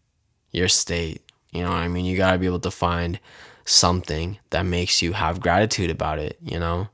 your 0.51 0.69
state. 0.69 1.21
You 1.51 1.63
know 1.63 1.71
what 1.71 1.79
I 1.79 1.89
mean? 1.89 2.05
You 2.05 2.15
got 2.15 2.31
to 2.31 2.37
be 2.37 2.45
able 2.45 2.61
to 2.61 2.71
find 2.71 3.19
something 3.65 4.39
that 4.51 4.65
makes 4.65 5.01
you 5.01 5.11
have 5.11 5.41
gratitude 5.41 5.89
about 5.89 6.19
it, 6.19 6.37
you 6.41 6.57
know? 6.57 6.87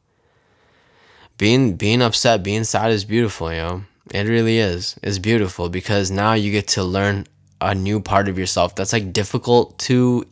Being 1.37 1.75
being 1.75 2.01
upset, 2.01 2.41
being 2.41 2.63
sad 2.63 2.91
is 2.91 3.05
beautiful, 3.05 3.51
you 3.51 3.59
know? 3.59 3.83
It 4.11 4.23
really 4.23 4.57
is. 4.57 4.99
It's 5.03 5.19
beautiful 5.19 5.69
because 5.69 6.09
now 6.09 6.33
you 6.33 6.51
get 6.51 6.67
to 6.69 6.83
learn 6.83 7.27
a 7.61 7.75
new 7.75 7.99
part 7.99 8.27
of 8.27 8.39
yourself 8.39 8.75
that's 8.75 8.91
like 8.91 9.13
difficult 9.13 9.77
to 9.79 10.25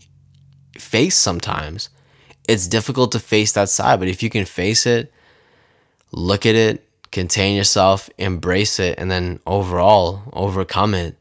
face 0.79 1.15
sometimes. 1.15 1.89
It's 2.49 2.67
difficult 2.67 3.11
to 3.11 3.19
face 3.19 3.51
that 3.51 3.69
side, 3.69 3.99
but 3.99 4.07
if 4.07 4.23
you 4.23 4.31
can 4.31 4.45
face 4.45 4.87
it, 4.87 5.13
look 6.11 6.45
at 6.45 6.55
it, 6.55 6.86
contain 7.11 7.55
yourself, 7.55 8.09
embrace 8.17 8.79
it, 8.79 8.97
and 8.97 9.09
then 9.09 9.39
overall 9.45 10.23
overcome 10.33 10.93
it, 10.93 11.15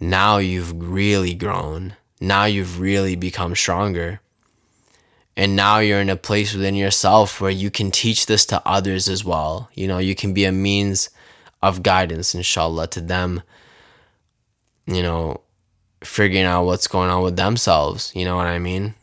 now 0.00 0.38
you've 0.38 0.72
really 0.80 1.34
grown. 1.34 1.96
Now 2.20 2.44
you've 2.44 2.80
really 2.80 3.16
become 3.16 3.54
stronger. 3.54 4.20
And 5.36 5.54
now 5.54 5.78
you're 5.78 6.00
in 6.00 6.10
a 6.10 6.16
place 6.16 6.52
within 6.52 6.74
yourself 6.74 7.40
where 7.40 7.50
you 7.50 7.70
can 7.70 7.90
teach 7.92 8.26
this 8.26 8.44
to 8.46 8.62
others 8.66 9.08
as 9.08 9.24
well. 9.24 9.70
You 9.74 9.86
know, 9.86 9.98
you 9.98 10.14
can 10.16 10.34
be 10.34 10.44
a 10.44 10.52
means 10.52 11.10
of 11.62 11.82
guidance, 11.82 12.34
inshallah, 12.34 12.88
to 12.88 13.00
them, 13.00 13.42
you 14.86 15.02
know, 15.02 15.42
figuring 16.02 16.44
out 16.44 16.64
what's 16.64 16.88
going 16.88 17.10
on 17.10 17.22
with 17.22 17.36
themselves. 17.36 18.12
You 18.16 18.24
know 18.24 18.36
what 18.36 18.46
I 18.46 18.58
mean? 18.58 18.94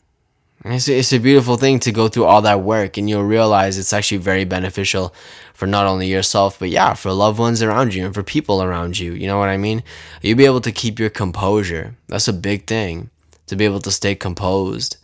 It's 0.64 0.88
a, 0.88 0.98
it's 0.98 1.12
a 1.12 1.18
beautiful 1.18 1.56
thing 1.56 1.78
to 1.80 1.92
go 1.92 2.08
through 2.08 2.24
all 2.24 2.42
that 2.42 2.62
work 2.62 2.96
and 2.96 3.08
you'll 3.08 3.24
realize 3.24 3.78
it's 3.78 3.92
actually 3.92 4.18
very 4.18 4.44
beneficial 4.44 5.14
for 5.52 5.66
not 5.66 5.86
only 5.86 6.08
yourself, 6.08 6.58
but 6.58 6.70
yeah, 6.70 6.94
for 6.94 7.12
loved 7.12 7.38
ones 7.38 7.62
around 7.62 7.94
you 7.94 8.04
and 8.04 8.14
for 8.14 8.22
people 8.22 8.62
around 8.62 8.98
you. 8.98 9.12
You 9.12 9.26
know 9.26 9.38
what 9.38 9.48
I 9.48 9.58
mean? 9.58 9.82
You'll 10.22 10.38
be 10.38 10.46
able 10.46 10.62
to 10.62 10.72
keep 10.72 10.98
your 10.98 11.10
composure. 11.10 11.94
That's 12.08 12.28
a 12.28 12.32
big 12.32 12.66
thing 12.66 13.10
to 13.46 13.56
be 13.56 13.64
able 13.64 13.80
to 13.80 13.90
stay 13.90 14.14
composed 14.14 14.96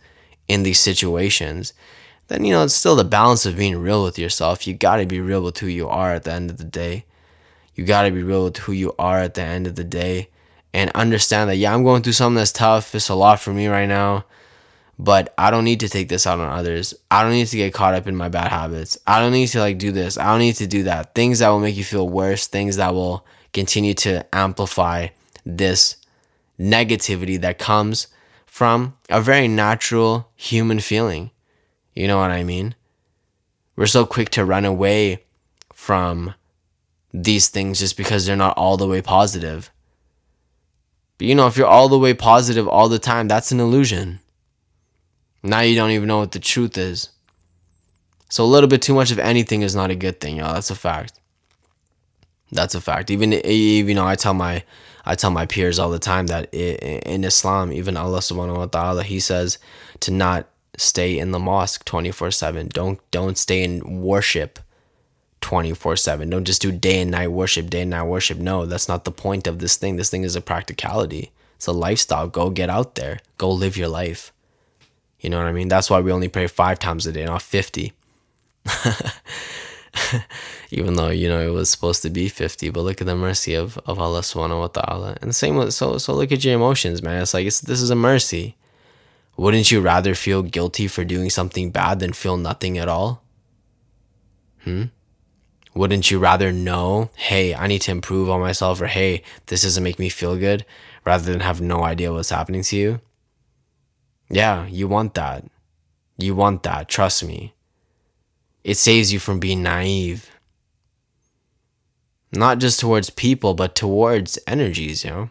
in 0.47 0.63
these 0.63 0.79
situations. 0.79 1.73
Then, 2.27 2.43
you 2.45 2.51
know, 2.51 2.63
it's 2.63 2.73
still 2.73 2.95
the 2.95 3.03
balance 3.03 3.45
of 3.45 3.57
being 3.57 3.77
real 3.77 4.03
with 4.03 4.19
yourself. 4.19 4.67
You 4.67 4.73
got 4.73 4.97
to 4.97 5.05
be 5.05 5.21
real 5.21 5.43
with 5.43 5.57
who 5.59 5.67
you 5.67 5.87
are 5.87 6.13
at 6.13 6.23
the 6.23 6.33
end 6.33 6.49
of 6.49 6.57
the 6.57 6.63
day. 6.63 7.05
You 7.75 7.85
got 7.85 8.03
to 8.03 8.11
be 8.11 8.23
real 8.23 8.45
with 8.45 8.57
who 8.57 8.71
you 8.71 8.93
are 8.99 9.19
at 9.19 9.35
the 9.35 9.43
end 9.43 9.67
of 9.67 9.75
the 9.75 9.83
day 9.83 10.29
and 10.73 10.89
understand 10.91 11.49
that, 11.49 11.57
yeah, 11.57 11.73
I'm 11.73 11.83
going 11.83 12.01
through 12.01 12.13
something 12.13 12.35
that's 12.35 12.51
tough. 12.51 12.93
It's 12.95 13.09
a 13.09 13.15
lot 13.15 13.39
for 13.39 13.53
me 13.53 13.67
right 13.67 13.87
now 13.87 14.25
but 15.03 15.33
I 15.37 15.51
don't 15.51 15.65
need 15.65 15.81
to 15.81 15.89
take 15.89 16.07
this 16.07 16.25
out 16.25 16.39
on 16.39 16.49
others. 16.49 16.93
I 17.11 17.23
don't 17.23 17.33
need 17.33 17.47
to 17.47 17.57
get 17.57 17.73
caught 17.73 17.93
up 17.93 18.07
in 18.07 18.15
my 18.15 18.29
bad 18.29 18.47
habits. 18.47 18.97
I 19.05 19.19
don't 19.19 19.33
need 19.33 19.47
to 19.47 19.59
like 19.59 19.77
do 19.77 19.91
this. 19.91 20.17
I 20.17 20.27
don't 20.27 20.39
need 20.39 20.55
to 20.55 20.65
do 20.65 20.83
that. 20.83 21.13
Things 21.13 21.39
that 21.39 21.49
will 21.49 21.59
make 21.59 21.75
you 21.75 21.83
feel 21.83 22.07
worse, 22.07 22.47
things 22.47 22.77
that 22.77 22.93
will 22.93 23.25
continue 23.51 23.93
to 23.95 24.25
amplify 24.33 25.09
this 25.45 25.97
negativity 26.57 27.37
that 27.41 27.59
comes 27.59 28.07
from 28.45 28.95
a 29.09 29.19
very 29.19 29.49
natural 29.49 30.29
human 30.37 30.79
feeling. 30.79 31.31
You 31.93 32.07
know 32.07 32.17
what 32.17 32.31
I 32.31 32.45
mean? 32.45 32.73
We're 33.75 33.87
so 33.87 34.05
quick 34.05 34.29
to 34.29 34.45
run 34.45 34.63
away 34.63 35.25
from 35.73 36.33
these 37.13 37.49
things 37.49 37.79
just 37.79 37.97
because 37.97 38.25
they're 38.25 38.37
not 38.37 38.57
all 38.57 38.77
the 38.77 38.87
way 38.87 39.01
positive. 39.01 39.69
But 41.17 41.27
you 41.27 41.35
know, 41.35 41.47
if 41.47 41.57
you're 41.57 41.67
all 41.67 41.89
the 41.89 41.99
way 41.99 42.13
positive 42.13 42.69
all 42.69 42.87
the 42.87 42.99
time, 42.99 43.27
that's 43.27 43.51
an 43.51 43.59
illusion. 43.59 44.21
Now 45.43 45.59
you 45.59 45.75
don't 45.75 45.91
even 45.91 46.07
know 46.07 46.19
what 46.19 46.31
the 46.31 46.39
truth 46.39 46.77
is. 46.77 47.09
So 48.29 48.43
a 48.43 48.45
little 48.45 48.69
bit 48.69 48.81
too 48.81 48.95
much 48.95 49.11
of 49.11 49.19
anything 49.19 49.61
is 49.61 49.75
not 49.75 49.91
a 49.91 49.95
good 49.95 50.19
thing, 50.19 50.37
y'all. 50.37 50.53
That's 50.53 50.71
a 50.71 50.75
fact. 50.75 51.19
That's 52.51 52.75
a 52.75 52.81
fact. 52.81 53.11
Even 53.11 53.31
you 53.31 53.93
know, 53.93 54.07
I 54.07 54.15
tell 54.15 54.33
my 54.33 54.63
I 55.05 55.15
tell 55.15 55.31
my 55.31 55.45
peers 55.45 55.79
all 55.79 55.89
the 55.89 55.99
time 55.99 56.27
that 56.27 56.53
in 56.53 57.23
Islam, 57.23 57.71
even 57.71 57.97
Allah 57.97 58.19
Subhanahu 58.19 58.57
wa 58.57 58.67
Taala, 58.67 59.03
He 59.03 59.19
says 59.19 59.59
to 59.99 60.11
not 60.11 60.47
stay 60.77 61.19
in 61.19 61.31
the 61.31 61.39
mosque 61.39 61.85
twenty 61.85 62.11
four 62.11 62.31
seven. 62.31 62.69
Don't 62.69 62.99
don't 63.11 63.37
stay 63.37 63.63
in 63.63 64.01
worship 64.01 64.59
twenty 65.41 65.73
four 65.73 65.95
seven. 65.95 66.29
Don't 66.29 66.45
just 66.45 66.61
do 66.61 66.71
day 66.71 67.01
and 67.01 67.11
night 67.11 67.29
worship, 67.31 67.69
day 67.69 67.81
and 67.81 67.91
night 67.91 68.03
worship. 68.03 68.39
No, 68.39 68.65
that's 68.65 68.87
not 68.87 69.03
the 69.03 69.11
point 69.11 69.45
of 69.45 69.59
this 69.59 69.77
thing. 69.77 69.97
This 69.97 70.09
thing 70.09 70.23
is 70.23 70.35
a 70.35 70.41
practicality. 70.41 71.31
It's 71.57 71.67
a 71.67 71.71
lifestyle. 71.71 72.27
Go 72.27 72.49
get 72.49 72.69
out 72.69 72.95
there. 72.95 73.19
Go 73.37 73.51
live 73.51 73.77
your 73.77 73.89
life. 73.89 74.32
You 75.23 75.29
know 75.29 75.37
what 75.37 75.47
I 75.47 75.53
mean? 75.53 75.69
That's 75.69 75.89
why 75.89 76.01
we 76.01 76.11
only 76.11 76.27
pray 76.27 76.47
five 76.47 76.79
times 76.79 77.07
a 77.07 77.13
day, 77.13 77.23
not 77.25 77.41
50. 77.41 77.93
Even 80.69 80.95
though, 80.95 81.09
you 81.09 81.29
know, 81.29 81.39
it 81.39 81.51
was 81.51 81.69
supposed 81.69 82.01
to 82.01 82.09
be 82.09 82.27
50, 82.27 82.69
but 82.71 82.81
look 82.81 82.99
at 82.99 83.07
the 83.07 83.15
mercy 83.15 83.53
of, 83.53 83.77
of 83.85 83.99
Allah 83.99 84.19
subhanahu 84.19 84.59
wa 84.59 84.67
ta'ala. 84.67 85.17
And 85.21 85.29
the 85.29 85.33
same 85.33 85.55
with, 85.55 85.73
so, 85.73 85.97
so 85.97 86.13
look 86.13 86.33
at 86.33 86.43
your 86.43 86.55
emotions, 86.55 87.01
man. 87.01 87.21
It's 87.21 87.33
like, 87.33 87.47
it's, 87.47 87.61
this 87.61 87.81
is 87.81 87.89
a 87.89 87.95
mercy. 87.95 88.57
Wouldn't 89.37 89.71
you 89.71 89.79
rather 89.79 90.13
feel 90.13 90.43
guilty 90.43 90.89
for 90.89 91.05
doing 91.05 91.29
something 91.29 91.71
bad 91.71 91.99
than 91.99 92.11
feel 92.11 92.35
nothing 92.35 92.77
at 92.77 92.89
all? 92.89 93.23
Hmm? 94.63 94.85
Wouldn't 95.73 96.11
you 96.11 96.19
rather 96.19 96.51
know, 96.51 97.11
hey, 97.15 97.55
I 97.55 97.67
need 97.67 97.79
to 97.83 97.91
improve 97.91 98.29
on 98.29 98.41
myself, 98.41 98.81
or 98.81 98.87
hey, 98.87 99.23
this 99.47 99.63
doesn't 99.63 99.83
make 99.83 99.99
me 99.99 100.09
feel 100.09 100.37
good, 100.37 100.65
rather 101.05 101.31
than 101.31 101.39
have 101.39 101.61
no 101.61 101.83
idea 101.83 102.11
what's 102.11 102.29
happening 102.29 102.63
to 102.63 102.75
you? 102.75 102.99
Yeah, 104.33 104.65
you 104.65 104.87
want 104.87 105.13
that. 105.13 105.45
You 106.17 106.33
want 106.33 106.63
that, 106.63 106.89
trust 106.89 107.23
me. 107.23 107.53
It 108.63 108.77
saves 108.77 109.13
you 109.13 109.19
from 109.19 109.39
being 109.39 109.61
naive. 109.61 110.31
Not 112.31 112.57
just 112.57 112.79
towards 112.79 113.11
people, 113.11 113.53
but 113.53 113.75
towards 113.75 114.39
energies, 114.47 115.03
you 115.03 115.11
know? 115.11 115.29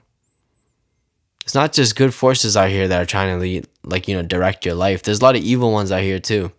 It's 1.42 1.54
not 1.54 1.72
just 1.72 1.96
good 1.96 2.14
forces 2.14 2.56
out 2.56 2.68
here 2.68 2.86
that 2.86 3.02
are 3.02 3.06
trying 3.06 3.34
to 3.34 3.40
lead, 3.40 3.66
like, 3.82 4.06
you 4.06 4.14
know, 4.14 4.22
direct 4.22 4.64
your 4.64 4.76
life. 4.76 5.02
There's 5.02 5.18
a 5.18 5.24
lot 5.24 5.34
of 5.34 5.42
evil 5.42 5.72
ones 5.72 5.90
out 5.90 6.02
here 6.02 6.20
too. 6.20 6.52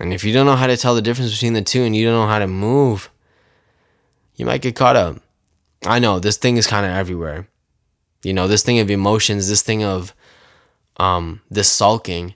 And 0.00 0.12
if 0.12 0.24
you 0.24 0.32
don't 0.32 0.46
know 0.46 0.56
how 0.56 0.66
to 0.66 0.76
tell 0.76 0.96
the 0.96 1.02
difference 1.02 1.30
between 1.30 1.52
the 1.52 1.62
two 1.62 1.84
and 1.84 1.94
you 1.94 2.04
don't 2.04 2.20
know 2.20 2.26
how 2.26 2.40
to 2.40 2.48
move, 2.48 3.08
you 4.34 4.44
might 4.44 4.62
get 4.62 4.74
caught 4.74 4.96
up. 4.96 5.22
I 5.86 6.00
know 6.00 6.18
this 6.18 6.38
thing 6.38 6.56
is 6.56 6.66
kind 6.66 6.84
of 6.84 6.90
everywhere. 6.90 7.46
You 8.24 8.34
know, 8.34 8.48
this 8.48 8.64
thing 8.64 8.80
of 8.80 8.90
emotions, 8.90 9.48
this 9.48 9.62
thing 9.62 9.84
of 9.84 10.12
um, 10.98 11.40
this 11.50 11.68
sulking, 11.68 12.34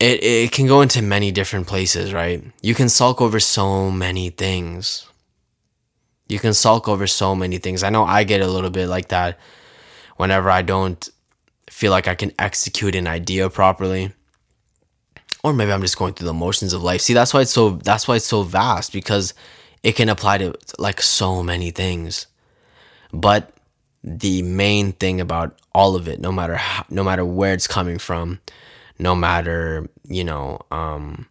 it, 0.00 0.22
it 0.22 0.52
can 0.52 0.66
go 0.66 0.80
into 0.80 1.00
many 1.02 1.30
different 1.30 1.66
places, 1.66 2.12
right? 2.12 2.42
You 2.60 2.74
can 2.74 2.88
sulk 2.88 3.20
over 3.20 3.38
so 3.38 3.90
many 3.90 4.30
things. 4.30 5.06
You 6.28 6.38
can 6.38 6.54
sulk 6.54 6.88
over 6.88 7.06
so 7.06 7.34
many 7.34 7.58
things. 7.58 7.82
I 7.82 7.90
know 7.90 8.04
I 8.04 8.24
get 8.24 8.40
a 8.40 8.48
little 8.48 8.70
bit 8.70 8.88
like 8.88 9.08
that 9.08 9.38
whenever 10.16 10.50
I 10.50 10.62
don't 10.62 11.08
feel 11.68 11.90
like 11.90 12.08
I 12.08 12.14
can 12.14 12.32
execute 12.38 12.94
an 12.94 13.06
idea 13.06 13.48
properly. 13.48 14.12
Or 15.44 15.52
maybe 15.52 15.72
I'm 15.72 15.82
just 15.82 15.98
going 15.98 16.14
through 16.14 16.26
the 16.26 16.32
motions 16.32 16.72
of 16.72 16.82
life. 16.82 17.00
See, 17.00 17.14
that's 17.14 17.34
why 17.34 17.42
it's 17.42 17.50
so 17.50 17.70
that's 17.70 18.06
why 18.06 18.16
it's 18.16 18.24
so 18.24 18.42
vast 18.42 18.92
because 18.92 19.34
it 19.82 19.92
can 19.92 20.08
apply 20.08 20.38
to 20.38 20.54
like 20.78 21.02
so 21.02 21.42
many 21.42 21.70
things. 21.70 22.26
But 23.12 23.52
the 24.04 24.42
main 24.42 24.92
thing 24.92 25.20
about 25.20 25.58
all 25.74 25.94
of 25.94 26.08
it, 26.08 26.20
no 26.20 26.32
matter 26.32 26.56
how, 26.56 26.84
no 26.90 27.04
matter 27.04 27.24
where 27.24 27.54
it's 27.54 27.66
coming 27.66 27.98
from, 27.98 28.40
no 28.98 29.14
matter, 29.14 29.88
you 30.04 30.24
know, 30.24 30.60
um 30.70 31.26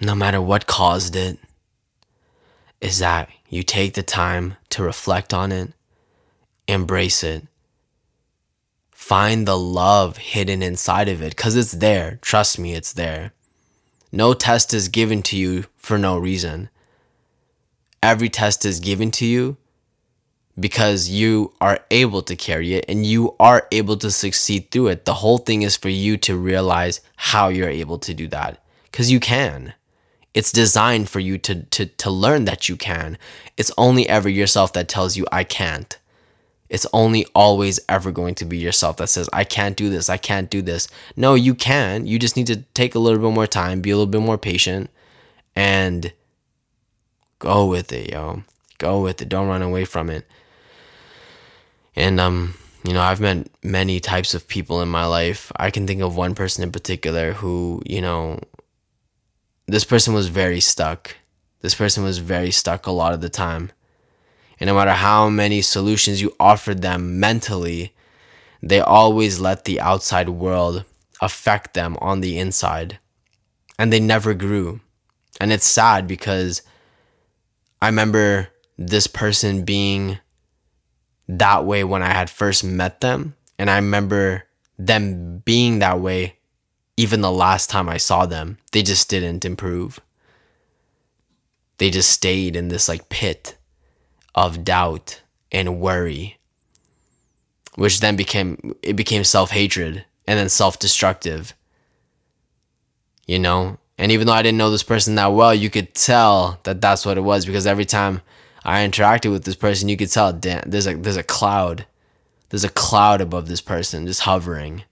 no 0.00 0.14
matter 0.16 0.40
what 0.42 0.66
caused 0.66 1.14
it, 1.14 1.38
is 2.80 2.98
that 2.98 3.30
you 3.48 3.62
take 3.62 3.94
the 3.94 4.02
time 4.02 4.56
to 4.70 4.82
reflect 4.82 5.32
on 5.32 5.52
it, 5.52 5.72
embrace 6.66 7.22
it, 7.22 7.46
find 8.90 9.46
the 9.46 9.56
love 9.58 10.16
hidden 10.16 10.62
inside 10.62 11.08
of 11.08 11.22
it 11.22 11.36
because 11.36 11.54
it's 11.54 11.72
there. 11.72 12.18
Trust 12.20 12.58
me, 12.58 12.74
it's 12.74 12.92
there. 12.92 13.32
No 14.10 14.34
test 14.34 14.74
is 14.74 14.88
given 14.88 15.22
to 15.22 15.36
you 15.36 15.66
for 15.76 15.98
no 15.98 16.18
reason. 16.18 16.68
Every 18.02 18.28
test 18.28 18.64
is 18.64 18.80
given 18.80 19.12
to 19.12 19.26
you 19.26 19.56
because 20.58 21.08
you 21.08 21.52
are 21.60 21.80
able 21.90 22.22
to 22.22 22.36
carry 22.36 22.74
it 22.74 22.84
and 22.88 23.06
you 23.06 23.34
are 23.40 23.66
able 23.72 23.96
to 23.96 24.10
succeed 24.10 24.70
through 24.70 24.88
it. 24.88 25.04
The 25.04 25.14
whole 25.14 25.38
thing 25.38 25.62
is 25.62 25.76
for 25.76 25.88
you 25.88 26.16
to 26.18 26.36
realize 26.36 27.00
how 27.16 27.48
you're 27.48 27.68
able 27.68 27.98
to 28.00 28.14
do 28.14 28.28
that 28.28 28.62
because 28.84 29.10
you 29.10 29.20
can. 29.20 29.74
It's 30.34 30.52
designed 30.52 31.08
for 31.10 31.20
you 31.20 31.36
to, 31.38 31.62
to, 31.62 31.86
to 31.86 32.10
learn 32.10 32.46
that 32.46 32.68
you 32.68 32.76
can. 32.76 33.18
It's 33.56 33.72
only 33.76 34.08
ever 34.08 34.28
yourself 34.28 34.72
that 34.72 34.88
tells 34.88 35.16
you, 35.16 35.26
I 35.30 35.44
can't. 35.44 35.98
It's 36.70 36.86
only 36.94 37.26
always 37.34 37.80
ever 37.86 38.10
going 38.10 38.34
to 38.36 38.46
be 38.46 38.56
yourself 38.56 38.96
that 38.96 39.10
says, 39.10 39.28
I 39.30 39.44
can't 39.44 39.76
do 39.76 39.90
this, 39.90 40.08
I 40.08 40.16
can't 40.16 40.48
do 40.48 40.62
this. 40.62 40.88
No, 41.16 41.34
you 41.34 41.54
can. 41.54 42.06
You 42.06 42.18
just 42.18 42.34
need 42.34 42.46
to 42.46 42.62
take 42.72 42.94
a 42.94 42.98
little 42.98 43.18
bit 43.18 43.34
more 43.34 43.46
time, 43.46 43.82
be 43.82 43.90
a 43.90 43.96
little 43.96 44.10
bit 44.10 44.22
more 44.22 44.38
patient, 44.38 44.88
and 45.54 46.12
go 47.38 47.66
with 47.66 47.92
it, 47.92 48.10
yo. 48.10 48.42
Go 48.78 49.02
with 49.02 49.20
it. 49.20 49.28
Don't 49.28 49.48
run 49.48 49.62
away 49.62 49.84
from 49.84 50.08
it. 50.08 50.26
And 51.94 52.20
um, 52.20 52.54
you 52.84 52.92
know, 52.92 53.00
I've 53.00 53.20
met 53.20 53.48
many 53.62 54.00
types 54.00 54.34
of 54.34 54.48
people 54.48 54.82
in 54.82 54.88
my 54.88 55.04
life. 55.06 55.52
I 55.56 55.70
can 55.70 55.86
think 55.86 56.02
of 56.02 56.16
one 56.16 56.34
person 56.34 56.64
in 56.64 56.72
particular 56.72 57.32
who, 57.32 57.82
you 57.86 58.00
know, 58.00 58.40
this 59.66 59.84
person 59.84 60.14
was 60.14 60.28
very 60.28 60.60
stuck. 60.60 61.16
This 61.60 61.74
person 61.74 62.02
was 62.02 62.18
very 62.18 62.50
stuck 62.50 62.86
a 62.86 62.90
lot 62.90 63.12
of 63.12 63.20
the 63.20 63.28
time. 63.28 63.70
And 64.58 64.68
no 64.68 64.74
matter 64.74 64.92
how 64.92 65.28
many 65.28 65.62
solutions 65.62 66.20
you 66.20 66.34
offered 66.40 66.82
them 66.82 67.20
mentally, 67.20 67.94
they 68.62 68.80
always 68.80 69.40
let 69.40 69.64
the 69.64 69.80
outside 69.80 70.28
world 70.28 70.84
affect 71.20 71.74
them 71.74 71.96
on 72.00 72.20
the 72.20 72.38
inside. 72.38 72.98
And 73.78 73.92
they 73.92 74.00
never 74.00 74.34
grew. 74.34 74.80
And 75.40 75.52
it's 75.52 75.66
sad 75.66 76.06
because 76.06 76.62
I 77.80 77.86
remember 77.86 78.48
this 78.76 79.06
person 79.06 79.64
being 79.64 80.18
that 81.38 81.64
way 81.64 81.84
when 81.84 82.02
I 82.02 82.12
had 82.12 82.30
first 82.30 82.64
met 82.64 83.00
them. 83.00 83.34
And 83.58 83.70
I 83.70 83.76
remember 83.76 84.44
them 84.78 85.38
being 85.44 85.78
that 85.78 86.00
way 86.00 86.36
even 86.96 87.20
the 87.20 87.32
last 87.32 87.70
time 87.70 87.88
I 87.88 87.96
saw 87.96 88.26
them. 88.26 88.58
They 88.72 88.82
just 88.82 89.08
didn't 89.08 89.44
improve. 89.44 90.00
They 91.78 91.90
just 91.90 92.10
stayed 92.10 92.54
in 92.54 92.68
this 92.68 92.88
like 92.88 93.08
pit 93.08 93.56
of 94.34 94.64
doubt 94.64 95.20
and 95.50 95.80
worry 95.80 96.38
which 97.74 98.00
then 98.00 98.16
became 98.16 98.74
it 98.82 98.94
became 98.94 99.24
self-hatred 99.24 100.04
and 100.26 100.38
then 100.38 100.48
self-destructive 100.48 101.54
you 103.26 103.38
know 103.38 103.78
and 103.98 104.12
even 104.12 104.26
though 104.26 104.32
i 104.32 104.42
didn't 104.42 104.58
know 104.58 104.70
this 104.70 104.82
person 104.82 105.14
that 105.14 105.26
well 105.28 105.54
you 105.54 105.70
could 105.70 105.94
tell 105.94 106.58
that 106.64 106.80
that's 106.80 107.04
what 107.04 107.18
it 107.18 107.22
was 107.22 107.46
because 107.46 107.66
every 107.66 107.84
time 107.84 108.20
i 108.64 108.86
interacted 108.86 109.30
with 109.30 109.44
this 109.44 109.56
person 109.56 109.88
you 109.88 109.96
could 109.96 110.10
tell 110.10 110.32
damn, 110.32 110.62
there's 110.68 110.86
a 110.86 110.94
there's 110.94 111.16
a 111.16 111.22
cloud 111.22 111.86
there's 112.50 112.64
a 112.64 112.68
cloud 112.68 113.20
above 113.20 113.48
this 113.48 113.60
person 113.60 114.06
just 114.06 114.20
hovering 114.20 114.84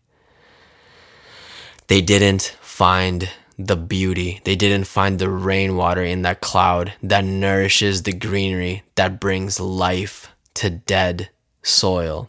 they 1.89 2.01
didn't 2.01 2.57
find 2.61 3.29
the 3.67 3.77
beauty. 3.77 4.41
They 4.45 4.57
didn't 4.57 4.87
find 4.87 5.19
the 5.19 5.29
rainwater 5.29 6.03
in 6.03 6.23
that 6.23 6.41
cloud 6.41 6.95
that 7.03 7.25
nourishes 7.25 8.03
the 8.03 8.13
greenery, 8.13 8.83
that 8.95 9.21
brings 9.21 9.61
life 9.61 10.29
to 10.55 10.71
dead 10.71 11.31
soil. 11.63 12.29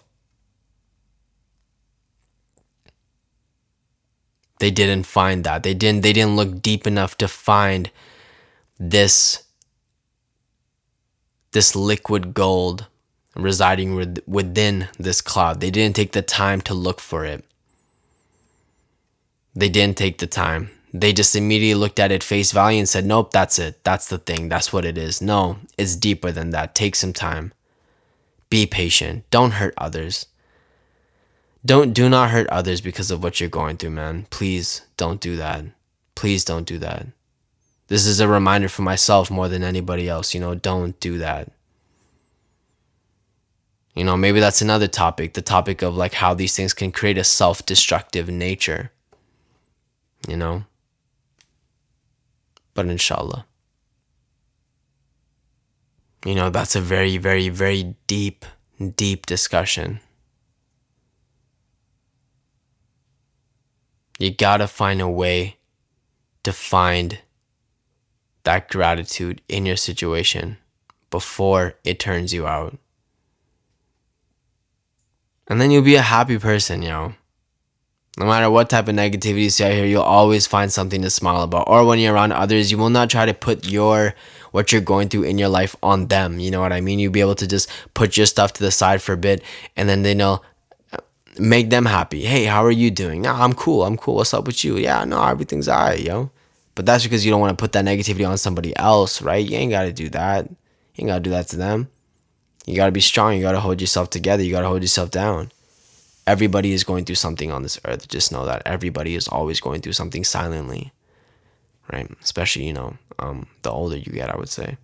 They 4.60 4.72
didn't 4.72 5.06
find 5.06 5.44
that. 5.44 5.64
They 5.64 5.74
didn't 5.74 6.02
they 6.02 6.14
didn't 6.14 6.36
look 6.36 6.62
deep 6.62 6.86
enough 6.86 7.18
to 7.18 7.28
find 7.28 7.90
this 8.80 9.44
this 11.52 11.76
liquid 11.76 12.34
gold 12.34 12.88
residing 13.36 13.96
within 14.28 14.88
this 14.98 15.22
cloud. 15.22 15.60
They 15.60 15.72
didn't 15.72 15.96
take 15.96 16.12
the 16.12 16.22
time 16.22 16.62
to 16.62 16.74
look 16.74 17.00
for 17.00 17.26
it. 17.26 17.46
They 19.56 19.70
didn't 19.70 19.98
take 19.98 20.18
the 20.18 20.28
time 20.28 20.72
they 20.94 21.14
just 21.14 21.36
immediately 21.36 21.80
looked 21.80 22.00
at 22.00 22.12
it 22.12 22.24
face 22.24 22.52
value 22.52 22.80
and 22.80 22.90
said, 22.90 23.06
Nope, 23.06 23.32
that's 23.32 23.60
it. 23.60 23.84
That's 23.84 24.08
the 24.08 24.18
thing. 24.18 24.50
That's 24.50 24.74
what 24.74 24.86
it 24.86 24.98
is. 24.98 25.22
No, 25.22 25.58
it's 25.78 25.96
deeper 25.96 26.32
than 26.32 26.50
that. 26.52 26.76
Take 26.76 26.96
some 26.96 27.14
time. 27.14 27.54
Be 28.50 28.66
patient. 28.66 29.24
Don't 29.32 29.52
hurt 29.52 29.74
others. 29.78 30.26
Don't 31.66 31.94
do 31.94 32.10
not 32.10 32.32
hurt 32.32 32.48
others 32.48 32.82
because 32.82 33.12
of 33.12 33.24
what 33.24 33.40
you're 33.40 33.50
going 33.50 33.78
through, 33.78 33.92
man. 33.92 34.28
Please 34.30 34.82
don't 34.98 35.22
do 35.22 35.38
that. 35.38 35.64
Please 36.16 36.44
don't 36.44 36.68
do 36.68 36.78
that. 36.80 37.08
This 37.92 38.06
is 38.06 38.22
a 38.22 38.28
reminder 38.28 38.70
for 38.70 38.84
myself 38.84 39.30
more 39.30 39.50
than 39.50 39.64
anybody 39.64 40.08
else. 40.08 40.34
You 40.34 40.40
know, 40.40 40.56
don't 40.56 40.98
do 41.02 41.18
that. 41.18 41.52
You 43.94 44.06
know, 44.06 44.16
maybe 44.16 44.40
that's 44.40 44.62
another 44.62 44.88
topic, 44.88 45.34
the 45.34 45.42
topic 45.42 45.82
of 45.82 45.98
like 45.98 46.14
how 46.14 46.34
these 46.34 46.56
things 46.56 46.74
can 46.74 46.94
create 46.94 47.18
a 47.18 47.26
self 47.26 47.66
destructive 47.66 48.30
nature. 48.30 48.94
You 50.26 50.38
know? 50.38 50.64
but 52.74 52.86
inshallah. 52.86 53.46
You 56.26 56.36
know, 56.36 56.50
that's 56.50 56.76
a 56.76 56.82
very, 56.82 57.18
very, 57.18 57.50
very 57.50 57.96
deep, 58.08 58.46
deep 58.96 59.26
discussion. 59.26 60.00
You 64.18 64.34
gotta 64.34 64.68
find 64.68 65.02
a 65.02 65.10
way 65.10 65.58
to 66.44 66.54
find 66.54 67.20
that 68.44 68.70
gratitude 68.70 69.42
in 69.48 69.66
your 69.66 69.76
situation 69.76 70.58
before 71.10 71.76
it 71.84 72.00
turns 72.00 72.34
you 72.34 72.48
out. 72.48 72.78
And 75.48 75.60
then 75.60 75.70
you'll 75.70 75.84
be 75.84 75.96
a 75.96 76.02
happy 76.02 76.40
person, 76.40 76.82
yo. 76.82 77.14
No 78.18 78.26
matter 78.26 78.50
what 78.50 78.70
type 78.70 78.88
of 78.88 78.96
negativity 78.96 79.44
you 79.44 79.50
see 79.50 79.64
out 79.64 79.72
here, 79.72 79.86
you'll 79.86 80.02
always 80.02 80.46
find 80.46 80.72
something 80.72 81.02
to 81.02 81.10
smile 81.10 81.44
about. 81.44 81.68
Or 81.68 81.86
when 81.86 82.00
you're 82.00 82.14
around 82.14 82.34
others, 82.34 82.72
you 82.72 82.78
will 82.78 82.90
not 82.90 83.10
try 83.10 83.26
to 83.26 83.34
put 83.34 83.68
your 83.68 84.14
what 84.52 84.72
you're 84.72 84.82
going 84.82 85.08
through 85.08 85.24
in 85.24 85.38
your 85.38 85.48
life 85.48 85.76
on 85.82 86.08
them. 86.08 86.38
You 86.40 86.52
know 86.52 86.62
what 86.62 86.74
I 86.74 86.82
mean? 86.82 87.00
You'll 87.00 87.12
be 87.12 87.22
able 87.22 87.36
to 87.36 87.48
just 87.48 87.70
put 87.94 88.18
your 88.18 88.26
stuff 88.26 88.54
to 88.54 88.64
the 88.64 88.72
side 88.72 89.02
for 89.02 89.14
a 89.14 89.18
bit 89.18 89.42
and 89.78 89.88
then 89.88 90.04
they 90.04 90.14
know 90.14 90.42
make 91.40 91.70
them 91.70 91.86
happy. 91.86 92.22
Hey, 92.22 92.46
how 92.46 92.64
are 92.66 92.72
you 92.72 92.92
doing? 92.92 93.22
Nah, 93.22 93.44
I'm 93.44 93.54
cool. 93.54 93.84
I'm 93.84 93.98
cool. 93.98 94.16
What's 94.16 94.34
up 94.34 94.46
with 94.46 94.64
you? 94.64 94.78
Yeah, 94.78 95.06
no, 95.06 95.24
everything's 95.24 95.70
alright, 95.70 96.02
yo. 96.02 96.32
But 96.76 96.86
that's 96.86 97.04
because 97.04 97.26
you 97.26 97.32
don't 97.32 97.42
want 97.42 97.58
to 97.58 97.62
put 97.62 97.74
that 97.74 97.86
negativity 97.86 98.28
on 98.28 98.38
somebody 98.38 98.76
else, 98.78 99.22
right? 99.22 99.46
You 99.46 99.58
ain't 99.58 99.72
gotta 99.72 99.92
do 99.92 100.10
that. 100.10 100.50
You 100.50 100.56
ain't 101.00 101.08
gotta 101.08 101.22
do 101.22 101.32
that 101.32 101.48
to 101.50 101.58
them. 101.58 101.90
You 102.66 102.76
gotta 102.76 102.92
be 102.92 103.02
strong. 103.02 103.36
You 103.36 103.42
gotta 103.42 103.60
hold 103.60 103.82
yourself 103.82 104.10
together. 104.10 104.44
You 104.44 104.52
gotta 104.52 104.68
hold 104.68 104.82
yourself 104.82 105.12
down 105.12 105.52
everybody 106.28 106.72
is 106.72 106.84
going 106.84 107.06
through 107.06 107.16
something 107.16 107.52
on 107.52 107.64
this 107.64 107.80
earth. 107.86 108.08
Just 108.08 108.32
know 108.32 108.46
that 108.46 108.62
everybody 108.66 109.16
is 109.16 109.28
always 109.28 109.60
going 109.60 109.82
through 109.82 109.94
something 109.94 110.24
silently, 110.24 110.94
right? 111.92 112.10
Especially, 112.22 112.66
you 112.66 112.74
know, 112.74 112.98
um, 113.20 113.48
the 113.64 113.72
older 113.72 113.98
you 113.98 114.12
get, 114.12 114.30
I 114.30 114.38
would 114.38 114.50
say. 114.50 114.78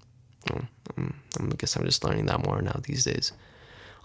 Um, 0.51 0.67
I 1.39 1.55
guess 1.57 1.75
I'm 1.75 1.85
just 1.85 2.03
learning 2.03 2.25
that 2.27 2.45
more 2.45 2.61
now 2.61 2.79
these 2.83 3.03
days. 3.03 3.31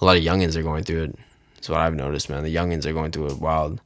A 0.01 0.05
lot 0.05 0.17
of 0.17 0.23
youngins 0.23 0.57
are 0.57 0.63
going 0.63 0.85
through 0.85 1.05
it. 1.05 1.19
That's 1.55 1.69
what 1.69 1.81
I've 1.81 1.95
noticed, 1.95 2.29
man. 2.29 2.43
The 2.43 2.55
youngins 2.55 2.87
are 2.87 2.93
going 2.93 3.13
through 3.13 3.29
it 3.29 3.39
wild. 3.39 3.81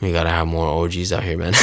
We 0.00 0.12
gotta 0.12 0.30
have 0.30 0.46
more 0.46 0.84
OGs 0.84 1.12
out 1.12 1.22
here, 1.22 1.38
man. 1.38 1.54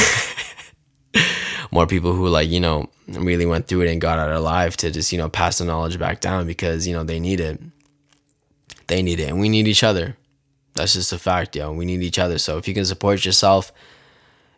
more 1.70 1.86
people 1.86 2.12
who 2.12 2.28
like 2.28 2.48
you 2.48 2.60
know 2.60 2.88
really 3.08 3.46
went 3.46 3.66
through 3.66 3.82
it 3.82 3.92
and 3.92 4.00
got 4.00 4.18
out 4.18 4.30
alive 4.30 4.76
to 4.78 4.90
just 4.90 5.12
you 5.12 5.18
know 5.18 5.28
pass 5.28 5.58
the 5.58 5.64
knowledge 5.64 5.98
back 5.98 6.20
down 6.20 6.46
because 6.46 6.86
you 6.86 6.94
know 6.94 7.04
they 7.04 7.20
need 7.20 7.40
it 7.40 7.60
they 8.86 9.02
need 9.02 9.20
it 9.20 9.28
and 9.28 9.40
we 9.40 9.48
need 9.48 9.66
each 9.66 9.82
other. 9.82 10.16
That's 10.74 10.94
just 10.94 11.12
a 11.12 11.18
fact, 11.18 11.54
yo. 11.54 11.72
We 11.72 11.84
need 11.84 12.02
each 12.02 12.18
other. 12.18 12.38
So 12.38 12.58
if 12.58 12.66
you 12.66 12.74
can 12.74 12.84
support 12.84 13.24
yourself 13.24 13.72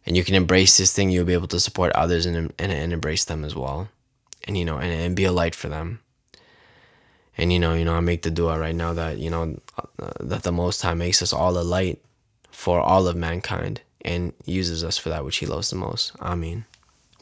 and 0.06 0.16
you 0.16 0.24
can 0.24 0.34
embrace 0.34 0.76
this 0.76 0.92
thing, 0.92 1.10
you'll 1.10 1.26
be 1.26 1.34
able 1.34 1.48
to 1.48 1.60
support 1.60 1.92
others 1.92 2.24
and, 2.26 2.36
and, 2.36 2.72
and 2.72 2.92
embrace 2.92 3.26
them 3.26 3.44
as 3.44 3.54
well. 3.54 3.88
And, 4.44 4.56
you 4.56 4.64
know, 4.64 4.78
and, 4.78 4.92
and 4.92 5.16
be 5.16 5.24
a 5.24 5.32
light 5.32 5.54
for 5.54 5.68
them. 5.68 6.00
And 7.38 7.52
you 7.52 7.58
know, 7.58 7.74
you 7.74 7.84
know, 7.84 7.94
I 7.94 8.00
make 8.00 8.22
the 8.22 8.30
dua 8.30 8.58
right 8.58 8.74
now 8.74 8.94
that 8.94 9.18
you 9.18 9.28
know 9.28 9.60
uh, 9.76 10.10
that 10.20 10.42
the 10.42 10.52
Most 10.52 10.80
High 10.80 10.94
makes 10.94 11.20
us 11.20 11.34
all 11.34 11.58
a 11.58 11.60
light 11.60 12.02
for 12.56 12.80
all 12.80 13.06
of 13.06 13.14
mankind 13.14 13.82
and 14.00 14.32
uses 14.46 14.82
us 14.82 14.96
for 14.96 15.10
that 15.10 15.26
which 15.26 15.36
He 15.36 15.46
loves 15.46 15.68
the 15.68 15.76
most. 15.76 16.12
Ameen. 16.20 16.64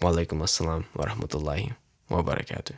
Wa 0.00 0.12
alaikum 0.12 0.38
assalam 0.40 0.84
wa 0.94 1.06
rahmatullahi 1.06 1.74
wa 2.08 2.22
barakatuh. 2.22 2.76